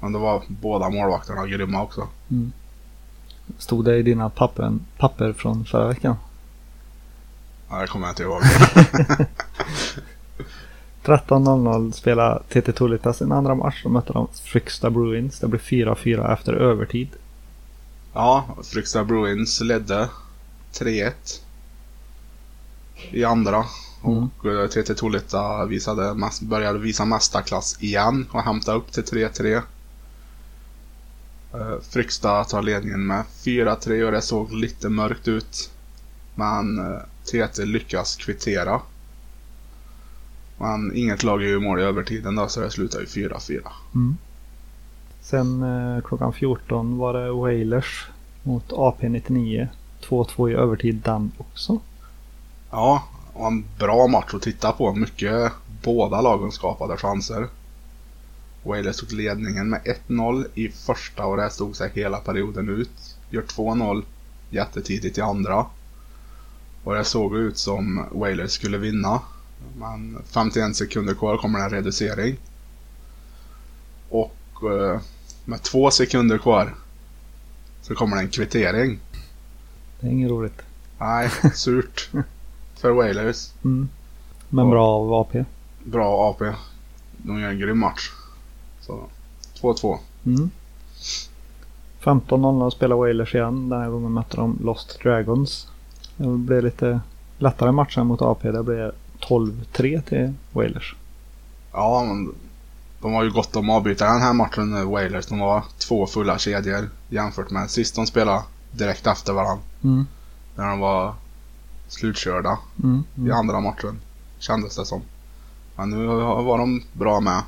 Men 0.00 0.12
det 0.12 0.18
var 0.18 0.42
båda 0.48 0.90
målvakterna 0.90 1.46
grymma 1.46 1.82
också. 1.82 2.08
Stod 3.58 3.84
det 3.84 3.96
i 3.96 4.02
dina 4.02 4.30
papper, 4.30 4.78
papper 4.98 5.32
från 5.32 5.64
förra 5.64 5.88
veckan? 5.88 6.16
Ja, 7.70 7.80
det 7.80 7.86
kommer 7.86 8.06
jag 8.06 8.12
inte 8.12 8.22
ihåg. 8.22 8.42
13.00 11.04 11.92
spelar 11.92 12.42
TT 12.48 12.72
Tolita 12.72 13.12
sin 13.12 13.32
andra 13.32 13.54
match. 13.54 13.82
De 13.82 13.92
mötte 13.92 14.12
de 14.12 14.28
Fryksta 14.42 14.90
Bruins. 14.90 15.38
Det 15.40 15.48
blev 15.48 15.60
4-4 15.60 16.32
efter 16.32 16.52
övertid. 16.52 17.08
ja, 18.14 18.44
Fryksta 18.64 19.04
Bruins 19.04 19.60
ledde 19.60 20.08
3-1 20.72 21.12
i 23.10 23.24
andra. 23.24 23.64
Mm. 24.04 24.30
Och 24.38 24.46
eh, 24.46 24.66
TT 24.66 24.94
Tolita 24.94 25.64
visade, 25.64 26.30
började 26.42 26.78
visa 26.78 27.04
mästarklass 27.04 27.82
igen 27.82 28.26
och 28.30 28.42
hämta 28.42 28.74
upp 28.74 28.92
till 28.92 29.04
3-3. 29.04 29.62
Eh, 31.54 31.80
Fryksta 31.82 32.44
tar 32.44 32.62
ledningen 32.62 33.06
med 33.06 33.24
4-3 33.44 34.02
och 34.02 34.12
det 34.12 34.22
såg 34.22 34.52
lite 34.52 34.88
mörkt 34.88 35.28
ut. 35.28 35.70
Men 36.34 36.78
eh, 36.78 37.00
TT 37.24 37.64
lyckas 37.64 38.16
kvittera. 38.16 38.80
Men 40.58 40.96
inget 40.96 41.22
lag 41.22 41.42
är 41.42 41.46
ju 41.46 41.60
mål 41.60 41.80
i 41.80 41.82
övertiden 41.82 42.34
då 42.34 42.48
så 42.48 42.60
det 42.60 42.70
slutar 42.70 43.00
ju 43.00 43.06
4-4. 43.06 43.60
Mm. 43.94 44.16
Sen 45.20 45.62
eh, 45.62 46.02
klockan 46.02 46.32
14 46.32 46.98
var 46.98 47.12
det 47.12 47.32
Wailers 47.32 48.06
mot 48.42 48.72
AP-99. 48.72 49.68
2-2 50.08 50.50
i 50.50 50.54
övertid 50.54 51.00
den 51.04 51.32
också. 51.38 51.80
Ja, 52.70 53.04
och 53.40 53.46
en 53.46 53.64
bra 53.78 54.06
match 54.06 54.34
att 54.34 54.42
titta 54.42 54.72
på. 54.72 54.94
Mycket 54.94 55.52
båda 55.82 56.20
lagen 56.20 56.52
skapade 56.52 56.96
chanser. 56.96 57.48
Wales 58.62 58.96
tog 58.96 59.12
ledningen 59.12 59.70
med 59.70 59.80
1-0 60.06 60.46
i 60.54 60.68
första 60.68 61.26
och 61.26 61.36
det 61.36 61.50
stod 61.50 61.76
sig 61.76 61.90
hela 61.94 62.18
perioden 62.18 62.68
ut. 62.68 63.16
Gör 63.30 63.42
2-0 63.42 64.02
jättetidigt 64.50 65.18
i 65.18 65.20
andra. 65.20 65.66
Och 66.84 66.94
det 66.94 67.04
såg 67.04 67.36
ut 67.36 67.58
som 67.58 68.04
Wales 68.10 68.52
skulle 68.52 68.78
vinna. 68.78 69.20
Men 69.76 70.22
51 70.26 70.76
sekunder 70.76 71.14
kvar 71.14 71.36
kommer 71.36 71.58
en 71.58 71.70
reducering. 71.70 72.36
Och 74.08 74.36
eh, 74.62 75.00
med 75.44 75.62
två 75.62 75.90
sekunder 75.90 76.38
kvar 76.38 76.74
så 77.82 77.94
kommer 77.94 78.16
det 78.16 78.22
en 78.22 78.28
kvittering. 78.28 78.98
Det 80.00 80.06
är 80.06 80.10
inget 80.10 80.30
roligt. 80.30 80.62
Nej, 80.98 81.30
surt. 81.54 82.10
För 82.80 82.90
Whalers. 82.90 83.52
Mm. 83.64 83.88
Men 84.48 84.70
bra 84.70 84.86
av 84.86 85.14
AP. 85.14 85.44
Bra 85.84 86.30
AP. 86.30 86.52
De 87.16 87.40
gör 87.40 87.48
en 87.48 87.58
grym 87.58 87.78
match. 87.78 88.10
Så 88.80 89.04
2-2. 89.60 89.98
Mm. 90.26 90.50
15.00 92.02 92.70
spelar 92.70 92.96
Wailers 92.96 93.34
igen. 93.34 93.68
Den 93.68 93.80
här 93.80 93.90
gången 93.90 94.12
mötte 94.12 94.36
de 94.36 94.58
Lost 94.62 95.00
Dragons. 95.02 95.68
Det 96.16 96.26
blev 96.26 96.64
lite 96.64 97.00
lättare 97.38 97.72
matchen 97.72 98.06
mot 98.06 98.22
AP. 98.22 98.50
Det 98.50 98.62
blev 98.62 98.92
12-3 99.20 100.02
till 100.02 100.34
Wailers. 100.52 100.94
Ja, 101.72 102.04
men 102.04 102.34
de 103.00 103.12
har 103.12 103.24
ju 103.24 103.30
gått 103.30 103.56
om 103.56 103.70
avbytare 103.70 104.12
den 104.12 104.22
här 104.22 104.32
matchen, 104.32 104.76
eh, 104.76 104.90
Whalers. 104.90 105.26
De 105.26 105.38
var 105.38 105.62
två 105.78 106.06
fulla 106.06 106.38
kedjor 106.38 106.90
jämfört 107.08 107.50
med 107.50 107.70
sist 107.70 107.94
de 107.94 108.06
spelade 108.06 108.42
direkt 108.70 109.06
efter 109.06 109.32
varandra. 109.32 109.62
Mm. 109.84 110.06
När 110.54 110.68
de 110.68 110.78
var 110.78 111.14
slutkörda 111.90 112.58
Mm. 112.82 113.04
i 113.14 113.20
Mm. 113.20 113.32
andra 113.36 113.60
matchen. 113.60 114.00
Kändes 114.38 114.76
det 114.76 114.84
som. 114.84 115.02
Men 115.76 115.90
nu 115.90 116.06
var 116.06 116.58
de 116.58 116.82
bra 116.92 117.20
med. 117.20 117.42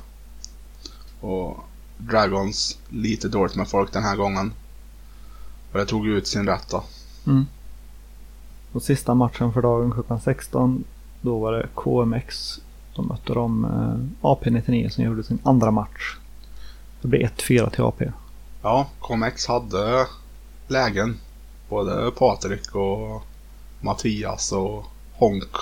Och 1.21 1.57
Dragons 1.97 2.77
lite 2.89 3.27
dåligt 3.27 3.55
med 3.55 3.67
folk 3.67 3.93
den 3.93 4.03
här 4.03 4.15
gången. 4.15 4.53
Och 5.71 5.79
det 5.79 5.85
tog 5.85 6.07
ut 6.07 6.27
sin 6.27 6.45
rätt 6.47 6.69
då. 6.69 6.83
Och 8.71 8.81
sista 8.83 9.13
matchen 9.13 9.53
för 9.53 9.61
dagen 9.61 9.91
klockan 9.91 10.21
16. 10.21 10.83
Då 11.21 11.39
var 11.39 11.51
det 11.53 11.67
KMX 11.75 12.59
Då 12.95 13.01
mötte 13.01 13.33
de 13.33 13.65
eh, 13.65 14.27
AP-99 14.29 14.89
som 14.89 15.03
gjorde 15.03 15.23
sin 15.23 15.39
andra 15.43 15.71
match. 15.71 16.17
Det 17.01 17.07
blev 17.07 17.21
1-4 17.21 17.69
till 17.69 17.83
AP. 17.83 18.11
Ja, 18.61 18.87
Comex 18.99 19.47
hade 19.47 20.07
lägen. 20.67 21.17
Både 21.69 22.11
Patrik 22.11 22.75
och 22.75 23.23
Mattias 23.83 24.51
och 24.51 24.85
Honk. 25.13 25.55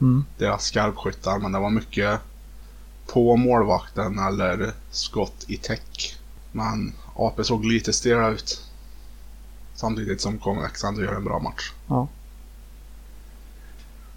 Mm. 0.00 0.24
Deras 0.38 0.64
skarpskyttar. 0.64 1.38
Men 1.38 1.52
det 1.52 1.58
var 1.58 1.70
mycket 1.70 2.20
på 3.12 3.36
målvakten 3.36 4.18
eller 4.18 4.72
skott 4.90 5.44
i 5.48 5.56
täck. 5.56 6.16
Men 6.52 6.92
AP 7.16 7.44
såg 7.44 7.64
lite 7.64 7.92
stela 7.92 8.28
ut. 8.28 8.62
Samtidigt 9.74 10.20
som 10.20 10.38
Comex 10.38 10.84
ändå 10.84 11.02
gör 11.02 11.14
en 11.14 11.24
bra 11.24 11.38
match. 11.38 11.72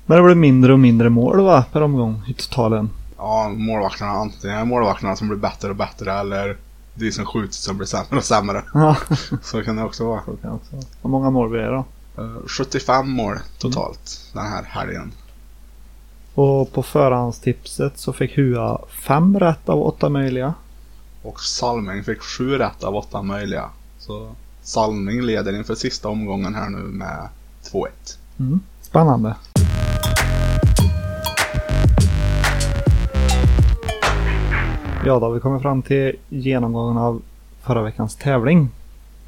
Men 0.05 0.17
det 0.17 0.23
blev 0.23 0.37
mindre 0.37 0.73
och 0.73 0.79
mindre 0.79 1.09
mål 1.09 1.41
va, 1.41 1.65
per 1.71 1.81
omgång 1.81 2.21
i 2.27 2.33
totalen. 2.33 2.89
Ja, 3.17 3.49
målvakterna. 3.49 4.11
Antingen 4.11 4.67
målvakterna 4.67 5.15
som 5.15 5.27
blir 5.27 5.37
bättre 5.37 5.69
och 5.69 5.75
bättre 5.75 6.13
eller 6.13 6.57
de 6.93 7.11
som 7.11 7.25
skjuter 7.25 7.53
som 7.53 7.77
blir 7.77 7.87
sämre 7.87 8.17
och 8.17 8.23
sämre. 8.23 8.63
Ja, 8.73 8.97
Så 9.43 9.63
kan 9.63 9.75
det 9.75 9.83
också 9.83 10.05
vara. 10.05 10.21
så 10.25 10.31
kan 10.31 10.37
jag 10.41 10.55
också. 10.55 10.75
Hur 11.01 11.09
många 11.09 11.29
mål 11.29 11.49
blir 11.49 11.61
det 11.61 11.67
då? 11.69 11.85
Eh, 12.17 12.47
75 12.47 13.09
mål 13.09 13.39
totalt 13.57 14.29
den 14.33 14.43
här 14.43 14.63
helgen. 14.63 15.11
Och 16.33 16.73
på 16.73 16.83
förhandstipset 16.83 17.97
så 17.97 18.13
fick 18.13 18.37
Hua 18.37 18.81
fem 19.07 19.39
rätt 19.39 19.69
av 19.69 19.81
åtta 19.81 20.09
möjliga. 20.09 20.53
Och 21.21 21.39
Salming 21.39 22.03
fick 22.03 22.21
7 22.21 22.57
rätt 22.57 22.83
av 22.83 22.95
8 22.95 23.21
möjliga. 23.21 23.69
Så 23.99 24.35
Salming 24.61 25.21
leder 25.21 25.55
inför 25.57 25.75
sista 25.75 26.09
omgången 26.09 26.55
här 26.55 26.69
nu 26.69 26.77
med 26.77 27.29
2-1. 27.63 27.87
Mm. 28.39 28.59
Spännande. 28.81 29.35
Ja, 35.05 35.19
då 35.19 35.25
har 35.25 35.31
vi 35.31 35.39
kommit 35.39 35.61
fram 35.61 35.81
till 35.81 36.15
genomgången 36.29 36.97
av 36.97 37.21
förra 37.61 37.81
veckans 37.81 38.15
tävling. 38.15 38.69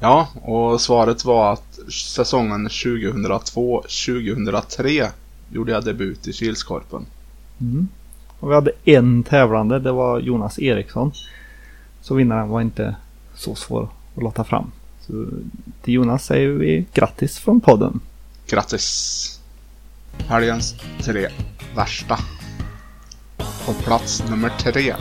Ja, 0.04 0.28
och 0.42 0.80
svaret 0.80 1.24
var 1.24 1.52
att 1.52 1.78
säsongen 1.92 2.68
2002-2003 2.68 5.08
gjorde 5.52 5.72
jag 5.72 5.84
debut 5.84 6.28
i 6.28 6.32
Kilskorpen. 6.32 7.06
Mm. 7.60 7.88
Och 8.40 8.50
vi 8.50 8.54
hade 8.54 8.72
en 8.84 9.22
tävlande, 9.22 9.78
det 9.78 9.92
var 9.92 10.20
Jonas 10.20 10.58
Eriksson. 10.58 11.12
Så 12.00 12.14
vinnaren 12.14 12.48
var 12.48 12.60
inte 12.60 12.96
så 13.34 13.54
svår 13.54 13.88
att 14.16 14.22
låta 14.22 14.44
fram. 14.44 14.72
Så 15.00 15.26
till 15.82 15.94
Jonas 15.94 16.24
säger 16.24 16.48
vi 16.48 16.86
grattis 16.92 17.38
från 17.38 17.60
podden. 17.60 18.00
Grattis! 18.46 19.40
Helgens 20.28 20.74
tre 21.00 21.28
värsta. 21.76 22.18
På 23.66 23.72
plats 23.72 24.24
nummer 24.30 24.48
tre. 24.48 24.94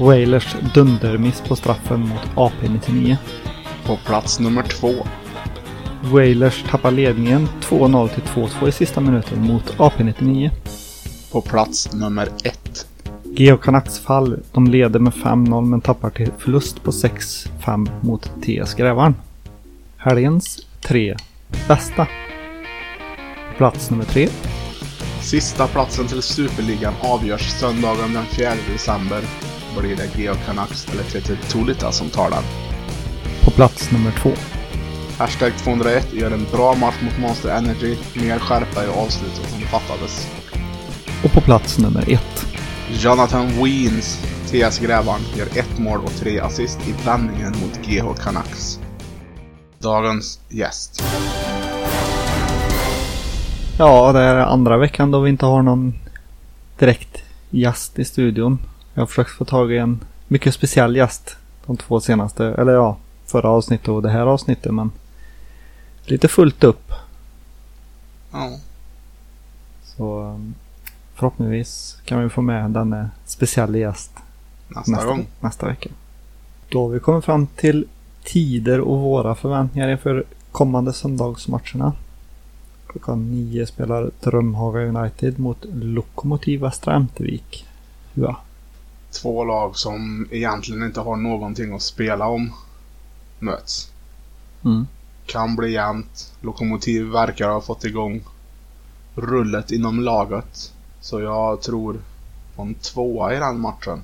Wailers 0.00 0.56
dundermiss 0.74 1.40
på 1.40 1.56
straffen 1.56 2.00
mot 2.00 2.24
AP-99. 2.34 3.16
På 3.86 3.96
plats 3.96 4.40
nummer 4.40 4.62
två. 4.62 4.92
Wailers 6.02 6.64
tappar 6.70 6.90
ledningen 6.90 7.48
2-0 7.62 8.08
till 8.08 8.22
2-2 8.22 8.68
i 8.68 8.72
sista 8.72 9.00
minuten 9.00 9.42
mot 9.42 9.76
AP-99. 9.76 10.50
På 11.32 11.40
plats 11.40 11.92
nummer 11.92 12.28
ett. 12.44 12.86
Geo 13.24 13.56
Canucks 13.56 13.98
fall. 13.98 14.38
De 14.52 14.66
leder 14.66 15.00
med 15.00 15.12
5-0 15.12 15.64
men 15.64 15.80
tappar 15.80 16.10
till 16.10 16.30
förlust 16.38 16.82
på 16.82 16.90
6-5 16.90 17.90
mot 18.00 18.30
TS 18.42 18.74
Grävarn. 18.74 19.14
Helgens 19.96 20.66
tre 20.80 21.16
bästa. 21.68 22.06
Plats 23.56 23.90
nummer 23.90 24.04
tre. 24.04 24.28
Sista 25.22 25.66
platsen 25.66 26.06
till 26.06 26.22
Superligan 26.22 26.94
avgörs 27.00 27.50
söndagen 27.50 28.14
den 28.14 28.24
4 28.24 28.50
december. 28.72 29.22
Blir 29.78 29.96
det 29.96 30.18
Geo 30.18 30.34
Canucks 30.46 30.88
eller 30.92 31.02
TT 31.02 31.36
Tulita 31.36 31.92
som 31.92 32.08
tar 32.10 32.30
den. 32.30 32.69
På 33.44 33.50
plats 33.50 33.92
nummer 33.92 34.10
två. 34.10 34.30
Hashtag 35.18 35.52
201 35.56 36.12
gör 36.12 36.30
en 36.30 36.46
bra 36.52 36.74
match 36.74 36.94
mot 37.02 37.18
Monster 37.18 37.48
Energy. 37.48 37.96
Mer 38.14 38.38
skärpa 38.38 38.84
i 38.84 38.88
avslutet 38.88 39.50
som 39.50 39.60
fattades. 39.60 40.28
Och 41.24 41.32
på 41.32 41.40
plats 41.40 41.78
nummer 41.78 42.12
ett. 42.12 42.46
Jonathan 42.90 43.46
Weens, 43.46 44.24
TS 44.46 44.78
Grävarn, 44.78 45.20
gör 45.36 45.46
ett 45.46 45.78
mål 45.78 46.00
och 46.04 46.10
tre 46.10 46.40
assist 46.40 46.88
i 46.88 46.94
vändningen 47.06 47.50
mot 47.50 47.86
GH 47.86 48.22
Canucks. 48.22 48.80
Dagens 49.78 50.40
gäst. 50.48 51.02
Ja, 53.78 54.12
det 54.12 54.20
är 54.20 54.36
andra 54.36 54.76
veckan 54.76 55.10
då 55.10 55.20
vi 55.20 55.30
inte 55.30 55.46
har 55.46 55.62
någon 55.62 55.94
direkt 56.78 57.22
gäst 57.50 57.98
i 57.98 58.04
studion. 58.04 58.58
Jag 58.94 59.02
har 59.02 59.06
försökt 59.06 59.30
få 59.30 59.44
tag 59.44 59.72
i 59.72 59.78
en 59.78 60.04
mycket 60.28 60.54
speciell 60.54 60.96
gäst 60.96 61.36
de 61.66 61.76
två 61.76 62.00
senaste, 62.00 62.44
eller 62.46 62.72
ja, 62.72 62.96
förra 63.30 63.48
avsnittet 63.48 63.88
och 63.88 64.02
det 64.02 64.10
här 64.10 64.26
avsnittet 64.26 64.74
men 64.74 64.90
lite 66.04 66.28
fullt 66.28 66.64
upp. 66.64 66.92
Ja, 68.32 68.58
Så 69.84 70.20
um, 70.22 70.54
förhoppningsvis 71.14 71.98
kan 72.04 72.22
vi 72.22 72.28
få 72.28 72.42
med 72.42 72.70
denna 72.70 73.10
speciella 73.24 73.78
gäst 73.78 74.12
nästa, 74.68 74.90
nästa, 74.92 75.06
gång. 75.06 75.26
nästa 75.40 75.66
vecka. 75.66 75.90
Då 76.68 76.82
har 76.82 76.88
vi 76.88 77.00
kommit 77.00 77.24
fram 77.24 77.46
till 77.46 77.86
tider 78.24 78.80
och 78.80 78.98
våra 78.98 79.34
förväntningar 79.34 79.88
inför 79.88 80.24
kommande 80.52 80.92
söndagsmatcherna. 80.92 81.92
Klockan 82.86 83.30
nio 83.30 83.66
spelar 83.66 84.10
Drömhaga 84.20 84.80
United 84.80 85.38
mot 85.38 85.64
Lokomotiv 85.72 86.60
Västra 86.60 86.94
Ämtervik. 86.94 87.66
Ja. 88.14 88.36
Två 89.22 89.44
lag 89.44 89.76
som 89.76 90.28
egentligen 90.30 90.82
inte 90.82 91.00
har 91.00 91.16
någonting 91.16 91.74
att 91.74 91.82
spela 91.82 92.26
om 92.26 92.52
möts. 93.42 93.90
Mm. 94.64 94.86
Kan 95.26 95.56
bli 95.56 95.72
jämnt. 95.72 96.32
Lokomotiv 96.40 97.04
verkar 97.06 97.48
ha 97.48 97.60
fått 97.60 97.84
igång 97.84 98.22
rullet 99.14 99.70
inom 99.70 100.00
laget. 100.00 100.72
Så 101.00 101.20
jag 101.20 101.62
tror 101.62 101.96
på 102.56 102.62
en 102.62 102.74
tvåa 102.74 103.34
i 103.34 103.38
den 103.38 103.60
matchen. 103.60 104.02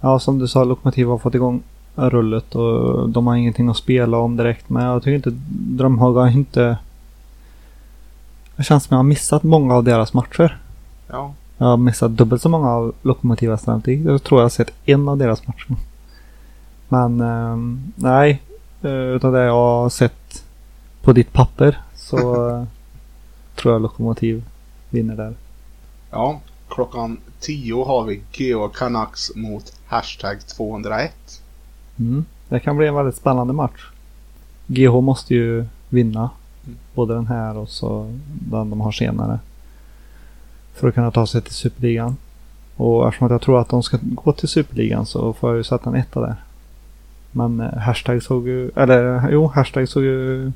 Ja, 0.00 0.18
som 0.18 0.38
du 0.38 0.48
sa, 0.48 0.64
Lokomotiv 0.64 1.06
har 1.08 1.18
fått 1.18 1.34
igång 1.34 1.62
rullet 1.94 2.54
och 2.54 3.08
de 3.08 3.26
har 3.26 3.34
ingenting 3.36 3.68
att 3.68 3.76
spela 3.76 4.16
om 4.16 4.36
direkt. 4.36 4.68
Men 4.68 4.84
jag 4.84 5.02
tycker 5.02 5.16
inte 5.16 5.30
Drömhaga 5.50 6.20
har 6.20 6.28
inte... 6.28 6.78
Det 8.56 8.62
känns 8.62 8.84
som 8.84 8.94
jag 8.94 8.98
har 8.98 9.04
missat 9.08 9.42
många 9.42 9.74
av 9.74 9.84
deras 9.84 10.12
matcher. 10.12 10.58
Ja, 11.08 11.34
Jag 11.58 11.66
har 11.66 11.76
missat 11.76 12.10
dubbelt 12.10 12.42
så 12.42 12.48
många 12.48 12.70
av 12.70 12.94
Lokomotiv 13.02 13.50
Ämtervik. 13.50 14.06
Jag 14.06 14.22
tror 14.22 14.40
jag 14.40 14.44
har 14.44 14.50
sett 14.50 14.70
en 14.84 15.08
av 15.08 15.18
deras 15.18 15.46
matcher. 15.46 15.76
Men 16.92 17.20
ehm, 17.20 17.92
nej, 17.96 18.42
eh, 18.82 18.90
utav 18.90 19.32
det 19.32 19.44
jag 19.44 19.52
har 19.52 19.88
sett 19.88 20.44
på 21.02 21.12
ditt 21.12 21.32
papper 21.32 21.78
så 21.94 22.16
tror 23.54 23.74
jag 23.74 23.82
Lokomotiv 23.82 24.44
vinner 24.90 25.16
där. 25.16 25.34
ja. 26.10 26.40
Klockan 26.68 27.18
10 27.40 27.84
har 27.84 28.04
vi 28.04 28.16
GH 28.32 28.72
Canucks 28.74 29.36
mot 29.36 29.72
hashtag 29.86 30.46
201. 30.46 31.12
Mm. 31.98 32.24
Det 32.48 32.60
kan 32.60 32.76
bli 32.76 32.86
en 32.86 32.94
väldigt 32.94 33.16
spännande 33.16 33.52
match. 33.52 33.90
GH 34.66 35.00
måste 35.00 35.34
ju 35.34 35.64
vinna. 35.88 36.30
Mm. 36.66 36.78
Både 36.94 37.14
den 37.14 37.26
här 37.26 37.56
och 37.56 37.68
så 37.68 38.16
den 38.50 38.70
de 38.70 38.80
har 38.80 38.92
senare. 38.92 39.38
För 40.74 40.88
att 40.88 40.94
kunna 40.94 41.10
ta 41.10 41.26
sig 41.26 41.42
till 41.42 41.54
Superligan. 41.54 42.16
Och 42.76 43.08
eftersom 43.08 43.30
jag 43.30 43.40
tror 43.42 43.60
att 43.60 43.68
de 43.68 43.82
ska 43.82 43.98
gå 44.02 44.32
till 44.32 44.48
Superligan 44.48 45.06
så 45.06 45.32
får 45.32 45.50
jag 45.50 45.56
ju 45.56 45.64
sätta 45.64 45.90
en 45.90 45.96
etta 45.96 46.20
där. 46.20 46.36
Men 47.32 47.60
eh, 47.60 47.78
hashtag 47.78 48.22
såg 48.22 48.48
ju, 48.48 48.70
eller 48.76 49.30
jo, 49.30 49.46
hashtag 49.46 49.88
såg 49.88 50.02
ju 50.02 50.52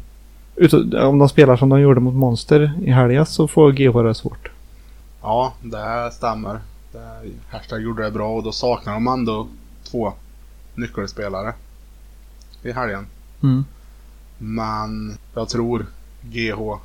ut, 0.56 0.72
om 0.94 1.18
de 1.18 1.28
spelar 1.28 1.56
som 1.56 1.68
de 1.68 1.80
gjorde 1.80 2.00
mot 2.00 2.14
Monster 2.14 2.72
i 2.82 2.90
helgen 2.90 3.26
så 3.26 3.48
får 3.48 3.72
GH 3.72 4.02
det 4.02 4.14
svårt. 4.14 4.50
Ja, 5.22 5.54
det 5.62 6.10
stämmer. 6.12 6.60
Det, 6.92 7.30
hashtag 7.48 7.82
gjorde 7.82 8.02
det 8.02 8.10
bra 8.10 8.28
och 8.28 8.42
då 8.42 8.52
saknar 8.52 8.94
de 8.94 9.06
ändå 9.06 9.48
två 9.90 10.12
nyckelspelare 10.74 11.54
i 12.62 12.72
helgen. 12.72 13.06
Mm. 13.42 13.64
Men 14.38 15.18
jag 15.34 15.48
tror 15.48 15.86
GH 16.22 16.78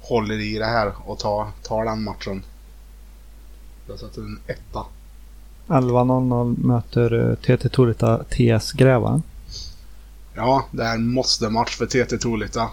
håller 0.00 0.40
i 0.40 0.58
det 0.58 0.66
här 0.66 0.92
och 1.04 1.18
tar, 1.18 1.46
tar 1.62 1.84
den 1.84 2.04
matchen. 2.04 2.42
Jag 3.86 3.98
sätter 3.98 4.22
en 4.22 4.40
etta. 4.46 4.84
11.00 5.68 6.66
möter 6.66 7.30
eh, 7.30 7.34
TT 7.34 7.68
Torita 7.68 8.24
TS 8.24 8.72
Grävaren. 8.72 9.22
Ja, 10.34 10.64
det 10.70 10.84
är 10.84 10.94
en 10.94 11.12
måste-match 11.12 11.76
för 11.76 11.86
TT 11.86 12.18
Tolita. 12.18 12.70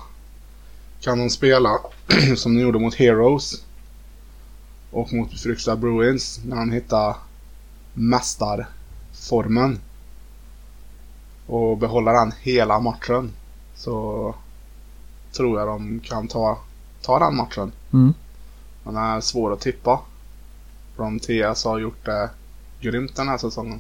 Kan 1.00 1.20
de 1.20 1.30
spela 1.30 1.80
som 2.36 2.56
de 2.56 2.62
gjorde 2.62 2.80
mot 2.80 2.96
Heroes 2.96 3.64
och 4.92 5.14
mot 5.14 5.40
Fryksta 5.40 5.76
Bruins 5.76 6.40
när 6.46 6.56
de 6.56 6.72
hittar 6.72 7.16
mästarformen 7.94 9.80
och 11.48 11.78
behålla 11.78 12.12
den 12.12 12.34
hela 12.42 12.80
matchen 12.80 13.32
så 13.76 14.36
tror 15.32 15.60
jag 15.60 15.68
de 15.68 16.00
kan 16.00 16.28
ta, 16.28 16.58
ta 17.02 17.20
den 17.20 17.36
matchen. 17.36 17.72
Mm. 17.94 18.14
Den 18.84 18.96
är 18.98 19.22
svår 19.22 19.54
att 19.54 19.62
tippa. 19.62 20.00
För 20.96 21.04
om 21.04 21.20
TS 21.20 21.66
har 21.66 21.80
gjort 21.80 22.06
det 22.06 22.30
grymt 22.86 23.16
den 23.16 23.28
här 23.28 23.38
säsongen. 23.38 23.80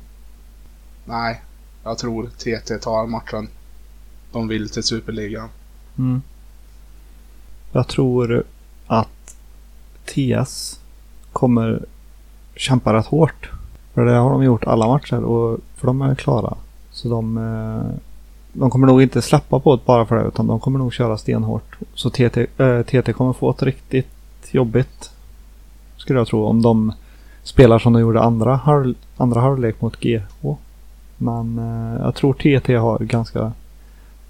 Nej, 1.05 1.41
jag 1.83 1.97
tror 1.97 2.29
TT 2.37 2.77
tar 2.77 3.07
matchen. 3.07 3.47
De 4.31 4.47
vill 4.47 4.69
till 4.69 4.83
Superligan. 4.83 5.49
Mm. 5.97 6.21
Jag 7.71 7.87
tror 7.87 8.43
att 8.87 9.35
TS 10.05 10.79
kommer 11.33 11.85
kämpa 12.55 12.93
rätt 12.93 13.05
hårt. 13.05 13.51
För 13.93 14.05
det 14.05 14.11
har 14.11 14.29
de 14.29 14.43
gjort 14.43 14.63
alla 14.63 14.87
matcher 14.87 15.23
och 15.23 15.59
för 15.75 15.87
de 15.87 16.01
är 16.01 16.15
klara. 16.15 16.57
Så 16.91 17.09
de, 17.09 17.37
eh, 17.37 17.97
de 18.53 18.69
kommer 18.69 18.87
nog 18.87 19.01
inte 19.01 19.21
släppa 19.21 19.59
på 19.59 19.75
det 19.75 19.81
bara 19.85 20.05
för 20.05 20.15
det 20.15 20.27
utan 20.27 20.47
de 20.47 20.59
kommer 20.59 20.79
nog 20.79 20.93
köra 20.93 21.17
stenhårt. 21.17 21.77
Så 21.93 22.09
TT, 22.09 22.47
äh, 22.57 22.65
eh, 22.65 22.83
TT 22.83 23.13
kommer 23.13 23.33
få 23.33 23.49
ett 23.49 23.63
riktigt 23.63 24.07
jobbigt. 24.51 25.11
Skulle 25.97 26.19
jag 26.19 26.27
tro 26.27 26.45
om 26.45 26.61
de 26.61 26.93
spelar 27.45 27.79
som 27.79 27.93
de 27.93 28.01
gjorde 28.01 28.21
andra, 28.21 28.55
halv, 28.55 28.95
andra 29.17 29.41
halvlek 29.41 29.81
mot 29.81 29.99
GH. 29.99 30.55
Men 31.17 31.59
eh, 31.59 32.01
jag 32.01 32.15
tror 32.15 32.33
TT 32.33 32.75
har 32.75 32.99
ganska 32.99 33.51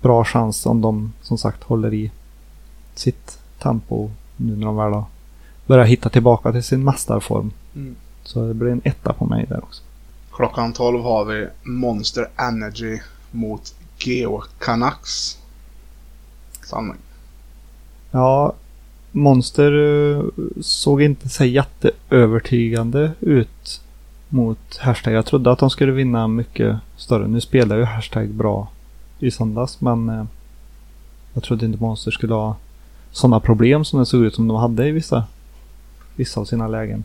bra 0.01 0.25
chans 0.25 0.65
om 0.65 0.81
de 0.81 1.13
som 1.21 1.37
sagt 1.37 1.63
håller 1.63 1.93
i 1.93 2.11
sitt 2.95 3.39
tempo 3.59 4.09
nu 4.37 4.55
när 4.55 4.65
de 4.65 4.75
väl 4.75 4.93
har 4.93 5.03
börjat 5.65 5.87
hitta 5.87 6.09
tillbaka 6.09 6.51
till 6.51 6.63
sin 6.63 6.83
mästarform. 6.83 7.51
Mm. 7.75 7.95
Så 8.23 8.47
det 8.47 8.53
blir 8.53 8.71
en 8.71 8.81
etta 8.83 9.13
på 9.13 9.25
mig 9.25 9.45
där 9.49 9.63
också. 9.63 9.83
Klockan 10.31 10.73
12 10.73 11.03
har 11.03 11.25
vi 11.25 11.47
Monster 11.63 12.27
Energy 12.37 12.99
mot 13.31 13.75
Geo 13.97 14.43
Canucks. 14.59 15.37
Sanning. 16.63 16.97
Ja, 18.11 18.53
Monster 19.15 19.71
eh, 19.71 20.23
såg 20.61 21.01
inte 21.01 21.29
så 21.29 21.45
jätteövertygande 21.45 23.11
ut 23.19 23.81
mot 24.29 24.77
Hashtag. 24.77 25.13
Jag 25.13 25.25
trodde 25.25 25.51
att 25.51 25.59
de 25.59 25.69
skulle 25.69 25.91
vinna 25.91 26.27
mycket 26.27 26.77
större. 26.97 27.27
Nu 27.27 27.41
spelar 27.41 27.77
ju 27.77 27.83
Hashtag 27.83 28.29
bra 28.29 28.67
i 29.19 29.31
söndags 29.31 29.81
men 29.81 30.09
eh, 30.09 30.25
jag 31.33 31.43
trodde 31.43 31.65
inte 31.65 31.83
Monster 31.83 32.11
skulle 32.11 32.33
ha 32.33 32.55
sådana 33.11 33.39
problem 33.39 33.85
som 33.85 33.99
det 33.99 34.05
såg 34.05 34.23
ut 34.23 34.35
som 34.35 34.47
de 34.47 34.57
hade 34.57 34.87
i 34.87 34.91
vissa, 34.91 35.23
vissa 36.15 36.39
av 36.39 36.45
sina 36.45 36.67
lägen. 36.67 37.03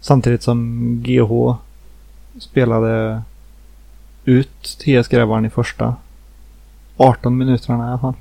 Samtidigt 0.00 0.42
som 0.42 0.80
GH 1.02 1.54
spelade 2.38 3.22
ut 4.24 4.62
TS 4.62 5.08
Grävaren 5.08 5.44
i 5.44 5.50
första 5.50 5.94
18 6.96 7.38
minuterna 7.38 7.86
i 7.86 7.88
alla 7.88 7.98
fall. 7.98 8.14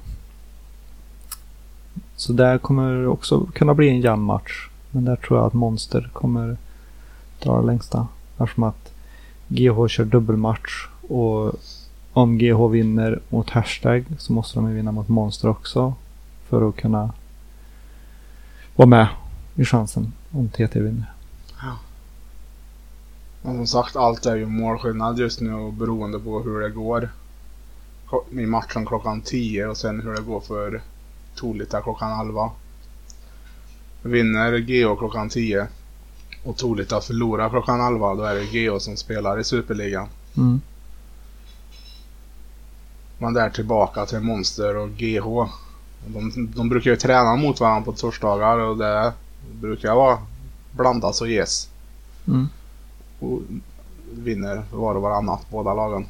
Så 2.19 2.33
där 2.33 2.57
kommer 2.57 3.01
det 3.01 3.07
också 3.07 3.45
kunna 3.45 3.73
bli 3.73 3.89
en 3.89 4.01
jämn 4.01 4.23
match. 4.23 4.69
Men 4.91 5.05
där 5.05 5.15
tror 5.15 5.39
jag 5.39 5.47
att 5.47 5.53
Monster 5.53 6.09
kommer 6.13 6.57
dra 7.43 7.61
det 7.61 7.65
längsta. 7.65 8.07
Eftersom 8.37 8.63
att 8.63 8.91
GH 9.47 9.87
kör 9.87 10.05
dubbelmatch 10.05 10.87
och 11.09 11.53
om 12.13 12.37
GH 12.37 12.67
vinner 12.67 13.19
mot 13.29 13.49
Hashtag 13.49 14.05
så 14.17 14.33
måste 14.33 14.59
de 14.59 14.69
ju 14.69 14.75
vinna 14.75 14.91
mot 14.91 15.07
Monster 15.07 15.49
också. 15.49 15.93
För 16.49 16.69
att 16.69 16.75
kunna 16.75 17.13
vara 18.75 18.87
med 18.87 19.07
i 19.55 19.65
chansen 19.65 20.13
om 20.31 20.49
TT 20.49 20.79
vinner. 20.79 21.13
Men 23.41 23.55
som 23.55 23.67
sagt, 23.67 23.95
allt 23.95 24.25
är 24.25 24.35
ju 24.35 24.45
målskillnad 24.45 25.19
just 25.19 25.41
nu 25.41 25.53
och 25.53 25.73
beroende 25.73 26.19
på 26.19 26.39
hur 26.39 26.59
det 26.59 26.69
går. 26.69 27.09
I 28.31 28.45
matchen 28.45 28.85
klockan 28.85 29.21
10 29.21 29.67
och 29.67 29.77
sen 29.77 30.01
hur 30.01 30.13
det 30.13 30.21
går 30.21 30.39
för 30.39 30.81
Tolita 31.39 31.81
klockan 31.81 32.19
11. 32.19 32.51
Vinner 34.01 34.59
GO 34.59 34.95
klockan 34.95 35.29
10 35.29 35.67
och 36.43 36.57
Tolita 36.57 37.01
förlorar 37.01 37.49
klockan 37.49 37.81
11 37.81 38.15
då 38.15 38.23
är 38.23 38.35
det 38.35 38.67
GO 38.67 38.79
som 38.79 38.97
spelar 38.97 39.39
i 39.39 39.43
Superligan. 39.43 40.07
Mm. 40.37 40.61
Man 43.17 43.33
där 43.33 43.49
tillbaka 43.49 44.05
till 44.05 44.19
Monster 44.19 44.77
och 44.77 44.89
GH. 44.89 45.49
De, 46.07 46.51
de 46.55 46.69
brukar 46.69 46.91
ju 46.91 46.97
träna 46.97 47.35
mot 47.35 47.59
varandra 47.59 47.85
på 47.85 47.97
torsdagar 47.97 48.57
och 48.57 48.77
det 48.77 49.13
brukar 49.51 49.95
vara 49.95 50.17
blandas 50.71 51.21
och 51.21 51.27
ges. 51.27 51.69
Mm. 52.27 52.47
Och 53.19 53.41
vinner 54.11 54.63
var 54.71 54.95
och 54.95 55.01
varannat 55.01 55.49
båda 55.49 55.73
lagen. 55.73 56.05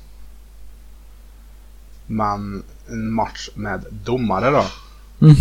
Men 2.07 2.63
en 2.87 3.11
match 3.11 3.49
med 3.55 3.85
domare 3.91 4.49
då? 4.49 4.63
Mm. 5.21 5.35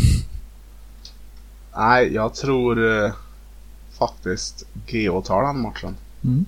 Nej, 1.76 2.14
jag 2.14 2.34
tror 2.34 3.04
eh, 3.04 3.12
faktiskt 3.98 4.64
GH 4.86 5.20
tar 5.24 5.42
den 5.42 5.60
matchen. 5.60 5.96
Mm. 6.24 6.44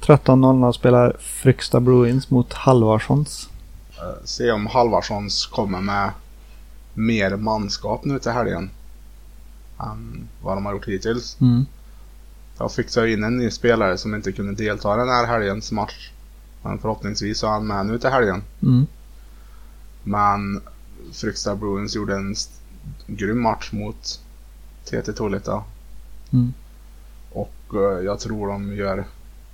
13.00 0.00 0.72
spelar 0.72 1.16
Fryksta 1.20 1.80
Bruins 1.80 2.30
mot 2.30 2.52
Halvarssons. 2.52 3.48
Eh, 3.98 4.24
se 4.24 4.50
om 4.50 4.66
Halvarssons 4.66 5.46
kommer 5.46 5.80
med 5.80 6.10
mer 6.94 7.36
manskap 7.36 8.04
nu 8.04 8.18
till 8.18 8.32
helgen. 8.32 8.70
Än 9.80 10.28
vad 10.42 10.56
de 10.56 10.66
har 10.66 10.72
gjort 10.72 10.88
hittills. 10.88 11.36
Mm. 11.40 11.66
Jag 12.58 12.72
fixade 12.72 13.12
in 13.12 13.24
en 13.24 13.36
ny 13.36 13.50
spelare 13.50 13.98
som 13.98 14.14
inte 14.14 14.32
kunde 14.32 14.64
delta 14.64 14.94
i 14.94 14.98
den 14.98 15.08
här 15.08 15.26
helgens 15.26 15.72
match. 15.72 16.10
Men 16.62 16.78
förhoppningsvis 16.78 17.38
så 17.38 17.46
är 17.46 17.50
han 17.50 17.66
med 17.66 17.86
nu 17.86 17.98
till 17.98 18.10
helgen. 18.10 18.42
Mm. 18.62 18.86
Men 20.02 20.60
Fryksta 21.12 21.56
Bruins 21.56 21.94
gjorde 21.94 22.14
en 22.14 22.34
grym 23.06 23.42
match 23.42 23.72
mot 23.72 24.20
TT 24.84 25.12
Tolita. 25.12 25.64
Mm. 26.32 26.52
Och 27.32 27.74
eh, 27.74 28.04
jag 28.04 28.20
tror 28.20 28.48
de 28.48 28.76
gör 28.76 29.04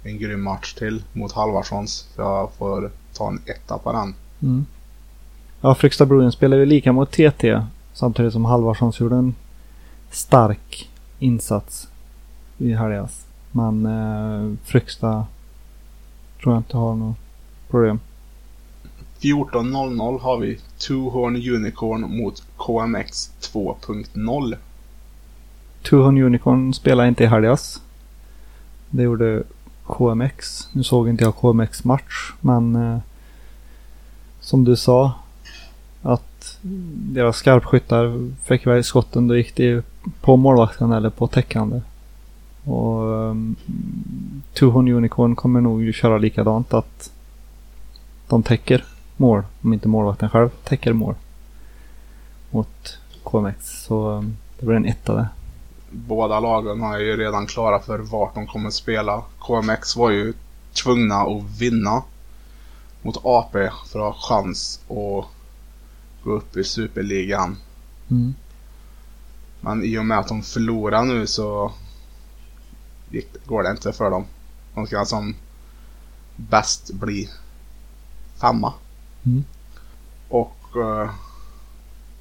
en 0.02 0.18
grym 0.18 0.42
match 0.42 0.74
till 0.74 1.02
mot 1.12 1.32
Halvarssons. 1.32 2.08
Jag 2.16 2.52
får 2.52 2.90
ta 3.12 3.28
en 3.28 3.40
etta 3.46 3.78
på 3.78 3.92
den. 3.92 4.14
Mm. 4.42 4.66
Ja, 5.60 5.74
Fryksta 5.74 6.06
Bruins 6.06 6.34
spelar 6.34 6.56
ju 6.56 6.66
lika 6.66 6.92
mot 6.92 7.10
TT 7.10 7.62
samtidigt 7.92 8.32
som 8.32 8.44
Halvarssons 8.44 9.00
gjorde 9.00 9.16
en 9.16 9.34
stark 10.10 10.90
insats 11.18 11.88
i 12.58 12.72
helgas. 12.72 13.26
Men 13.52 13.86
eh, 13.86 14.56
Fryksta 14.64 15.26
tror 16.42 16.54
jag 16.54 16.60
inte 16.60 16.76
har 16.76 16.94
något 16.94 17.16
problem. 17.68 18.00
14.00 19.20 20.20
har 20.20 20.38
vi 20.38 20.58
Two 20.78 21.10
Horn 21.10 21.36
Unicorn 21.36 22.16
mot 22.16 22.42
KMX 22.56 23.30
2.0. 23.40 24.56
Tuhon 25.82 26.18
Unicorn 26.18 26.74
spelar 26.74 27.06
inte 27.06 27.24
i 27.24 27.26
helgas. 27.26 27.82
Det 28.90 29.02
gjorde 29.02 29.42
KMX. 29.86 30.68
Nu 30.72 30.82
såg 30.82 31.08
inte 31.08 31.24
jag 31.24 31.36
KMX 31.36 31.84
match 31.84 32.32
men 32.40 32.76
eh, 32.76 32.98
som 34.40 34.64
du 34.64 34.76
sa 34.76 35.12
att 36.02 36.58
deras 36.92 37.36
skarpskyttar 37.36 38.30
fick 38.44 38.66
iväg 38.66 38.84
skotten 38.84 39.28
då 39.28 39.36
gick 39.36 39.56
det 39.56 39.84
på 40.20 40.36
målvakten 40.36 40.92
eller 40.92 41.10
på 41.10 41.26
täckande. 41.26 41.80
Och 42.64 43.02
ehm, 43.02 43.56
um, 43.66 44.42
Tuhon 44.52 44.88
Unicorn 44.88 45.36
kommer 45.36 45.60
nog 45.60 45.82
ju 45.82 45.92
köra 45.92 46.18
likadant 46.18 46.74
att 46.74 47.10
de 48.28 48.42
täcker 48.42 48.84
mål 49.16 49.42
om 49.62 49.72
inte 49.72 49.88
målvakten 49.88 50.30
själv 50.30 50.48
täcker 50.64 50.92
mål 50.92 51.14
mot 52.50 52.98
KMX. 53.22 53.82
Så 53.84 54.10
um, 54.10 54.36
det 54.58 54.66
blir 54.66 54.76
en 54.76 54.86
etta 54.86 55.14
där. 55.14 55.28
Båda 55.90 56.40
lagen 56.40 56.80
har 56.80 56.98
ju 56.98 57.16
redan 57.16 57.46
klara 57.46 57.80
för 57.80 57.98
vart 57.98 58.34
de 58.34 58.46
kommer 58.46 58.70
spela. 58.70 59.22
KMX 59.38 59.96
var 59.96 60.10
ju 60.10 60.32
tvungna 60.72 61.14
att 61.14 61.60
vinna 61.60 62.02
mot 63.02 63.16
AP 63.24 63.70
för 63.86 64.08
att 64.08 64.14
ha 64.14 64.14
chans 64.14 64.80
att 64.88 65.24
gå 66.24 66.32
upp 66.32 66.56
i 66.56 66.64
Superligan. 66.64 67.56
Mm. 68.10 68.34
Men 69.60 69.84
i 69.84 69.98
och 69.98 70.04
med 70.04 70.18
att 70.18 70.28
de 70.28 70.42
förlorar 70.42 71.04
nu 71.04 71.26
så 71.26 71.72
gick, 73.10 73.46
går 73.46 73.62
det 73.62 73.70
inte 73.70 73.92
för 73.92 74.10
dem. 74.10 74.24
De 74.74 74.86
ska 74.86 75.04
som 75.04 75.34
bäst 76.36 76.92
bli 76.92 77.28
femma. 78.40 78.72
Mm. 79.26 79.44
Och 80.28 80.56
eh, 80.76 81.10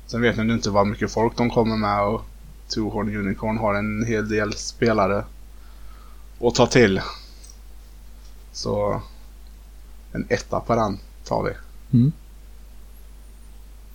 sen 0.05 0.21
vet 0.21 0.37
jag 0.37 0.49
inte 0.49 0.69
vad 0.69 0.87
mycket 0.87 1.11
folk 1.11 1.37
de 1.37 1.49
kommer 1.49 1.77
med 1.77 2.03
och 2.03 2.21
Two 2.67 2.79
Horn 2.79 3.15
Unicorn 3.15 3.57
har 3.57 3.73
en 3.73 4.05
hel 4.05 4.29
del 4.29 4.53
spelare 4.53 5.25
att 6.41 6.55
ta 6.55 6.67
till. 6.67 7.01
Så 8.51 9.01
en 10.11 10.25
etta 10.29 10.59
på 10.59 10.75
den 10.75 10.99
tar 11.23 11.43
vi. 11.43 11.51
Mm. 11.97 12.11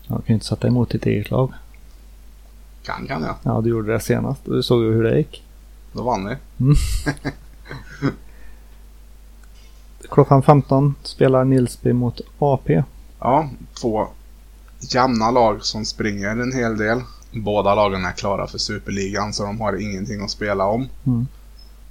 Jag 0.07 0.17
kan 0.17 0.27
ju 0.27 0.35
inte 0.35 0.47
sätta 0.47 0.69
emot 0.69 0.91
ditt 0.91 1.07
eget 1.07 1.31
lag. 1.31 1.53
Kan 2.83 3.07
kan 3.07 3.23
jag. 3.23 3.35
Ja, 3.43 3.61
du 3.61 3.71
gjorde 3.71 3.93
det 3.93 4.01
senast 4.01 4.49
och 4.49 4.55
du 4.55 4.63
såg 4.63 4.83
ju 4.83 4.93
hur 4.93 5.03
det 5.03 5.19
gick. 5.19 5.45
Då 5.93 6.03
vann 6.03 6.27
vi. 6.29 6.37
Klockan 10.11 10.43
15 10.43 10.95
spelar 11.03 11.45
Nilsby 11.45 11.93
mot 11.93 12.21
AP. 12.39 12.83
Ja, 13.21 13.51
två 13.75 14.09
jämna 14.81 15.31
lag 15.31 15.65
som 15.65 15.85
springer 15.85 16.29
en 16.29 16.53
hel 16.53 16.77
del. 16.77 17.03
Båda 17.33 17.75
lagen 17.75 18.05
är 18.05 18.13
klara 18.13 18.47
för 18.47 18.59
Superligan 18.59 19.33
så 19.33 19.45
de 19.45 19.61
har 19.61 19.83
ingenting 19.83 20.23
att 20.23 20.31
spela 20.31 20.65
om. 20.65 20.89
Mm. 21.07 21.27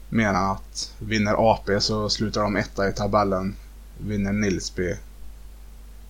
menar 0.09 0.51
att 0.53 0.93
vinner 0.99 1.51
AP 1.51 1.81
så 1.81 2.09
slutar 2.09 2.41
de 2.41 2.55
etta 2.55 2.89
i 2.89 2.93
tabellen. 2.93 3.55
Vinner 3.97 4.33
Nilsby 4.33 4.95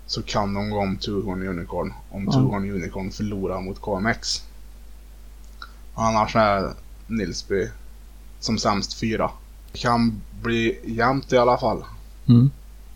så 0.06 0.22
kan 0.22 0.54
de 0.54 0.70
gå 0.70 0.80
om 0.80 0.98
Tuhorn 0.98 1.48
Unicorn 1.48 1.94
om 2.10 2.26
Ja. 2.26 2.32
Tuhorn 2.32 2.72
Unicorn 2.72 3.12
förlorar 3.12 3.62
mot 3.62 3.82
KMX. 3.82 4.44
Annars 5.96 6.36
är 6.36 6.74
Nilsby 7.08 7.70
som 8.40 8.58
sämst 8.58 8.94
fyra. 8.94 9.32
Det 9.72 9.78
kan 9.78 10.22
bli 10.42 10.80
jämnt 10.84 11.34
i 11.34 11.38
alla 11.38 11.58
fall. 11.58 11.84
Mm. 12.28 12.52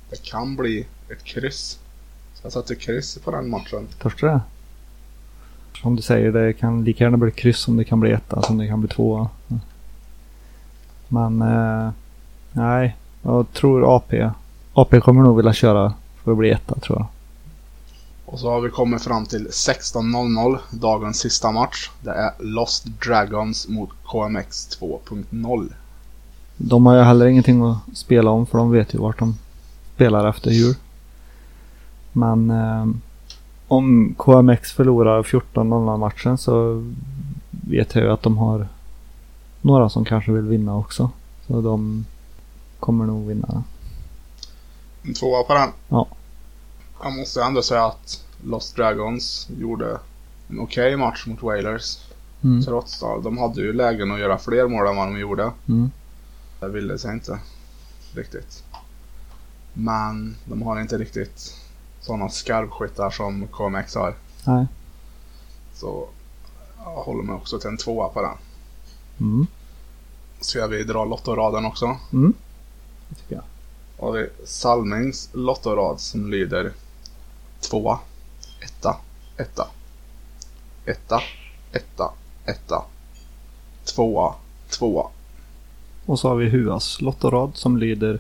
Det 0.09 0.23
kan 0.23 0.55
bli 0.55 0.88
ett 1.09 1.23
kryss. 1.23 1.79
Jag 2.43 2.51
satte 2.51 2.75
kryss 2.75 3.17
på 3.17 3.32
den 3.32 3.49
matchen. 3.49 3.88
Törs 4.01 4.15
du 4.19 4.27
det? 4.27 4.41
Som 5.82 5.95
du 5.95 6.01
säger, 6.01 6.32
det 6.32 6.53
kan 6.53 6.84
lika 6.84 7.03
gärna 7.03 7.17
bli 7.17 7.32
kryss 7.32 7.60
som 7.60 7.77
det 7.77 7.84
kan 7.84 7.99
bli 7.99 8.12
etta 8.12 8.41
som 8.41 8.58
det 8.58 8.67
kan 8.67 8.82
bli 8.82 8.89
tvåa. 8.89 9.29
Men 11.08 11.41
eh, 11.41 11.91
nej, 12.51 12.97
jag 13.21 13.53
tror 13.53 13.95
AP. 13.95 14.29
AP 14.73 14.99
kommer 14.99 15.21
nog 15.21 15.38
vilja 15.38 15.53
köra 15.53 15.93
för 16.23 16.32
att 16.32 16.38
bli 16.38 16.51
etta 16.51 16.79
tror 16.79 16.97
jag. 16.99 17.08
Och 18.25 18.39
så 18.39 18.49
har 18.49 18.62
vi 18.62 18.69
kommit 18.69 19.01
fram 19.01 19.25
till 19.25 19.47
16.00, 19.47 20.60
dagens 20.71 21.19
sista 21.19 21.51
match. 21.51 21.89
Det 22.01 22.12
är 22.12 22.32
Lost 22.39 22.86
Dragons 22.86 23.67
mot 23.67 23.89
KMX 24.06 24.77
2.0. 24.79 25.69
De 26.58 26.86
har 26.86 26.95
ju 26.95 27.01
heller 27.01 27.25
ingenting 27.25 27.62
att 27.62 27.77
spela 27.97 28.32
om 28.32 28.45
för 28.45 28.58
de 28.58 28.71
vet 28.71 28.93
ju 28.93 28.97
vart 28.97 29.19
de 29.19 29.38
spelar 29.95 30.29
efter 30.29 30.51
jul. 30.51 30.75
Men 32.13 32.52
eh, 32.52 32.88
om 33.67 34.15
KMX 34.17 34.71
förlorar 34.71 35.23
14-0 35.23 35.97
matchen 35.97 36.38
så 36.38 36.84
vet 37.52 37.95
jag 37.95 38.04
ju 38.04 38.12
att 38.12 38.21
de 38.21 38.38
har 38.38 38.67
några 39.62 39.89
som 39.89 40.06
kanske 40.06 40.32
vill 40.32 40.47
vinna 40.47 40.78
också. 40.78 41.10
Så 41.47 41.62
de 41.62 42.06
kommer 42.80 43.06
nog 43.06 43.28
vinna. 43.28 43.63
En 45.04 45.13
tvåa 45.13 45.43
på 45.43 45.54
den. 45.54 45.69
Ja. 45.89 46.08
Jag 47.04 47.17
måste 47.17 47.43
ändå 47.43 47.62
säga 47.62 47.86
att 47.86 48.23
Lost 48.43 48.76
Dragons 48.76 49.49
gjorde 49.60 49.97
en 50.49 50.60
okej 50.60 50.97
match 50.97 51.26
mot 51.28 51.41
Wailers. 51.41 51.97
Mm. 52.43 52.63
Trots 52.63 53.04
att 53.04 53.23
de 53.23 53.38
hade 53.38 53.62
ju 53.62 53.73
lägen 53.73 54.12
att 54.12 54.19
göra 54.19 54.38
fler 54.38 54.67
mål 54.67 54.88
än 54.88 54.95
vad 54.95 55.08
de 55.08 55.19
gjorde. 55.19 55.52
Mm. 55.67 55.91
Det 56.60 56.69
ville 56.69 56.97
sig 56.97 57.13
inte 57.13 57.39
riktigt. 58.15 58.63
Men 59.73 60.36
de 60.45 60.62
har 60.62 60.82
inte 60.82 60.97
riktigt 60.97 61.62
sådana 62.03 62.29
skarpskyttar 62.29 63.09
som 63.09 63.47
KMX 63.47 63.95
har. 63.95 64.15
Nej. 64.45 64.65
Så 65.73 66.07
jag 66.77 67.03
håller 67.03 67.23
mig 67.23 67.35
också 67.35 67.59
till 67.59 67.69
en 67.69 67.77
tvåa 67.77 68.09
på 68.09 68.21
den. 68.21 68.37
Mm. 69.19 69.47
Ska 70.39 70.67
vi 70.67 70.83
dra 70.83 71.05
lottoraden 71.05 71.65
också? 71.65 71.97
Mm. 72.13 72.33
Det 73.09 73.15
tycker 73.15 73.35
jag. 73.35 73.43
Då 73.97 74.05
har 74.05 74.11
vi 74.11 74.29
Salmings 74.45 75.29
lottorad 75.33 75.99
som 75.99 76.31
lyder 76.31 76.73
tvåa, 77.61 77.99
etta, 78.61 78.97
etta, 79.37 79.67
etta, 80.85 81.21
etta, 81.71 82.11
etta, 82.45 82.83
tvåa, 83.85 84.35
tvåa. 84.69 85.07
Och 86.05 86.19
så 86.19 86.27
har 86.27 86.35
vi 86.35 86.49
Huas 86.49 87.01
lottorad 87.01 87.51
som 87.55 87.77
lyder 87.77 88.19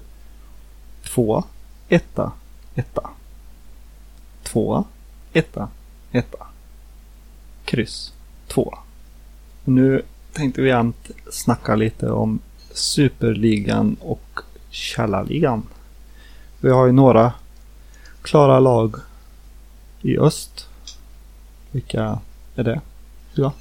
tvåa, 1.03 1.43
etta, 1.89 2.31
etta. 2.75 3.09
Tvåa, 4.53 4.83
etta, 5.33 5.69
etta. 6.11 6.37
Kryss, 7.65 8.13
tvåa. 8.47 8.77
Och 9.65 9.71
Nu 9.71 10.01
tänkte 10.33 10.61
vi 10.61 10.69
jämt 10.69 11.11
snacka 11.31 11.75
lite 11.75 12.09
om 12.09 12.39
Superligan 12.71 13.95
och 13.99 14.39
Källarligan. 14.69 15.63
Vi 16.59 16.69
har 16.69 16.85
ju 16.85 16.91
några 16.91 17.33
klara 18.21 18.59
lag 18.59 18.95
i 20.01 20.17
öst. 20.17 20.67
Vilka 21.71 22.19
är 22.55 22.63
det? 22.63 22.81
Ja. 23.33 23.53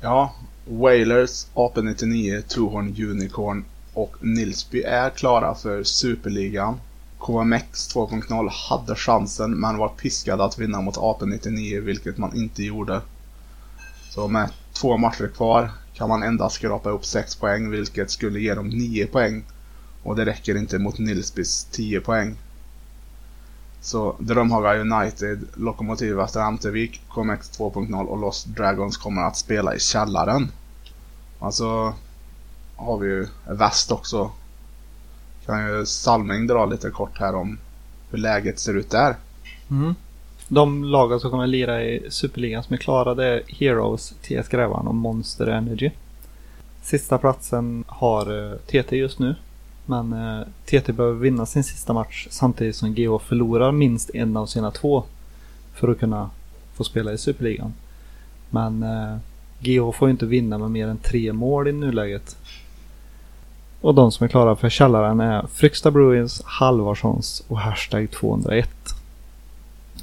Ja, 0.00 0.34
Wailers, 0.68 1.46
AP99, 1.54 2.42
Trohorn 2.42 2.94
Unicorn 3.10 3.64
och 3.94 4.16
Nilsby 4.20 4.82
är 4.82 5.10
klara 5.10 5.54
för 5.54 5.82
Superligan. 5.82 6.80
KMX 7.26 7.94
2.0 7.94 8.48
hade 8.48 8.94
chansen 8.94 9.60
men 9.60 9.78
var 9.78 9.88
piskade 9.88 10.44
att 10.44 10.58
vinna 10.58 10.80
mot 10.80 10.96
AP99 10.96 11.80
vilket 11.80 12.18
man 12.18 12.36
inte 12.36 12.62
gjorde. 12.62 13.00
Så 14.10 14.28
med 14.28 14.50
två 14.72 14.96
matcher 14.96 15.28
kvar 15.36 15.70
kan 15.94 16.08
man 16.08 16.22
endast 16.22 16.54
skrapa 16.54 16.90
upp 16.90 17.04
6 17.04 17.36
poäng 17.36 17.70
vilket 17.70 18.10
skulle 18.10 18.40
ge 18.40 18.54
dem 18.54 18.68
9 18.68 19.06
poäng. 19.06 19.44
Och 20.02 20.16
det 20.16 20.24
räcker 20.24 20.56
inte 20.56 20.78
mot 20.78 20.98
Nilsbys 20.98 21.64
10 21.64 22.00
poäng. 22.00 22.36
Så 23.80 24.16
Drömhaga 24.18 24.80
United, 24.80 25.44
Lokomotiv 25.54 26.14
Västra 26.14 26.46
Ämtervik, 26.46 27.00
KMX 27.14 27.58
2.0 27.58 28.06
och 28.06 28.18
Lost 28.18 28.46
Dragons 28.46 28.96
kommer 28.96 29.22
att 29.22 29.36
spela 29.36 29.74
i 29.74 29.80
källaren. 29.80 30.50
Alltså 31.38 31.94
har 32.76 32.98
vi 32.98 33.06
ju 33.06 33.26
väst 33.48 33.92
också. 33.92 34.30
Kan 35.46 35.68
ju 35.68 35.86
Salming 35.86 36.46
dra 36.46 36.66
lite 36.66 36.90
kort 36.90 37.18
här 37.18 37.34
om 37.34 37.58
hur 38.10 38.18
läget 38.18 38.58
ser 38.58 38.76
ut 38.76 38.90
där. 38.90 39.16
Mm. 39.70 39.94
De 40.48 40.84
lagen 40.84 41.20
som 41.20 41.30
kommer 41.30 41.46
lira 41.46 41.84
i 41.84 42.06
Superligan 42.10 42.62
som 42.62 42.74
är 42.74 42.78
klara 42.78 43.14
det 43.14 43.26
är 43.26 43.42
Heroes, 43.46 44.14
TS 44.22 44.48
Grävan 44.48 44.88
och 44.88 44.94
Monster 44.94 45.46
Energy. 45.46 45.90
Sista 46.82 47.18
platsen 47.18 47.84
har 47.86 48.52
eh, 48.52 48.56
TT 48.58 48.96
just 48.96 49.18
nu. 49.18 49.34
Men 49.86 50.12
eh, 50.12 50.46
TT 50.64 50.92
behöver 50.92 51.18
vinna 51.18 51.46
sin 51.46 51.64
sista 51.64 51.92
match 51.92 52.26
samtidigt 52.30 52.76
som 52.76 52.94
GH 52.94 53.18
förlorar 53.18 53.72
minst 53.72 54.10
en 54.14 54.36
av 54.36 54.46
sina 54.46 54.70
två. 54.70 55.04
För 55.74 55.88
att 55.88 55.98
kunna 55.98 56.30
få 56.74 56.84
spela 56.84 57.12
i 57.12 57.18
Superligan. 57.18 57.74
Men 58.50 58.82
eh, 58.82 59.16
GH 59.60 59.92
får 59.92 60.08
ju 60.08 60.10
inte 60.10 60.26
vinna 60.26 60.58
med 60.58 60.70
mer 60.70 60.88
än 60.88 60.98
tre 60.98 61.32
mål 61.32 61.68
i 61.68 61.72
nuläget. 61.72 62.36
Och 63.84 63.94
de 63.94 64.12
som 64.12 64.24
är 64.24 64.28
klara 64.28 64.56
för 64.56 64.68
källaren 64.68 65.20
är 65.20 65.46
Fryksta 65.52 65.90
Bruins, 65.90 66.42
Halvarssons 66.44 67.44
och 67.48 67.58
Hashtag 67.58 68.10
201. 68.10 68.70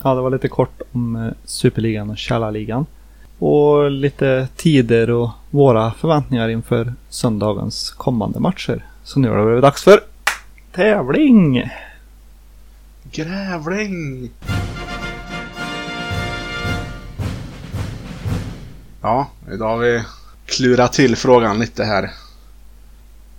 Ja, 0.03 0.15
det 0.15 0.21
var 0.21 0.29
lite 0.29 0.47
kort 0.47 0.81
om 0.91 1.15
eh, 1.15 1.31
Superligan 1.45 2.09
och 2.09 2.17
Källarligan. 2.17 2.85
Och 3.39 3.91
lite 3.91 4.47
tider 4.55 5.09
och 5.09 5.29
våra 5.49 5.91
förväntningar 5.91 6.49
inför 6.49 6.93
söndagens 7.09 7.91
kommande 7.91 8.39
matcher. 8.39 8.85
Så 9.03 9.19
nu 9.19 9.29
har 9.29 9.37
det 9.37 9.45
blivit 9.45 9.61
dags 9.61 9.83
för 9.83 9.99
tävling! 10.71 11.69
Grävling! 13.11 14.29
Ja, 19.01 19.27
idag 19.53 19.69
har 19.69 19.77
vi 19.77 20.03
klurat 20.45 20.93
till 20.93 21.15
frågan 21.15 21.59
lite 21.59 21.83
här. 21.83 22.11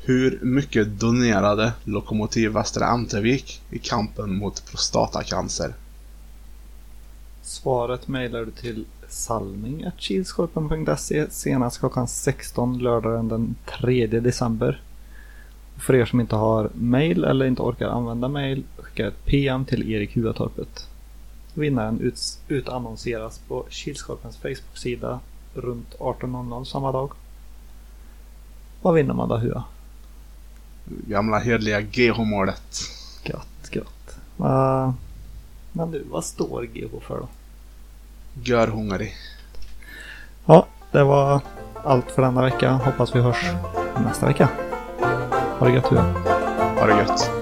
Hur 0.04 0.38
mycket 0.42 1.00
donerade 1.00 1.72
Lokomotiv 1.84 2.50
Västra 2.50 2.86
Ämtervik 2.86 3.62
i 3.70 3.78
kampen 3.78 4.36
mot 4.36 4.70
prostatacancer? 4.70 5.74
Svaret 7.42 8.08
mejlar 8.08 8.44
du 8.44 8.50
till 8.50 8.84
salming.kilskorpen.se 9.08 11.30
senast 11.30 11.78
klockan 11.78 12.08
16 12.08 12.78
lördagen 12.78 13.28
den 13.28 13.54
3 13.80 14.06
december. 14.06 14.82
För 15.76 15.94
er 15.94 16.04
som 16.04 16.20
inte 16.20 16.36
har 16.36 16.70
mail 16.74 17.24
eller 17.24 17.46
inte 17.46 17.62
orkar 17.62 17.88
använda 17.88 18.28
mail, 18.28 18.64
skicka 18.76 19.06
ett 19.06 19.24
PM 19.24 19.64
till 19.64 19.92
Erik 19.92 20.16
Huatorpet. 20.16 20.88
Vinnaren 21.54 22.00
ut, 22.00 22.20
utannonseras 22.48 23.40
på 23.48 23.66
Kilskorpens 23.70 24.36
Facebook-sida 24.36 25.20
runt 25.54 25.94
18.00 25.98 26.64
samma 26.64 26.92
dag. 26.92 27.12
Vad 28.82 28.94
vinner 28.94 29.14
man 29.14 29.28
då 29.28 29.36
Hua? 29.36 29.64
Gamla 30.84 31.38
hedliga 31.38 31.80
GH-målet. 31.80 32.80
Gött, 33.24 33.68
gött. 33.70 34.18
Uh, 34.40 34.92
men 35.72 35.90
du, 35.90 36.04
vad 36.10 36.24
står 36.24 36.62
GH 36.62 37.06
för 37.06 37.18
då? 37.18 37.28
Görhungrig. 38.42 39.14
Ja, 40.46 40.66
det 40.92 41.04
var 41.04 41.40
allt 41.84 42.10
för 42.10 42.22
denna 42.22 42.42
vecka. 42.42 42.70
Hoppas 42.72 43.14
vi 43.14 43.20
hörs 43.20 43.46
nästa 44.04 44.26
vecka. 44.26 44.48
Ha 45.58 45.66
det 45.66 45.72
gött 45.72 45.86
Hua. 45.86 46.02
Ha 46.78 46.86
det 46.86 46.98
gött. 46.98 47.41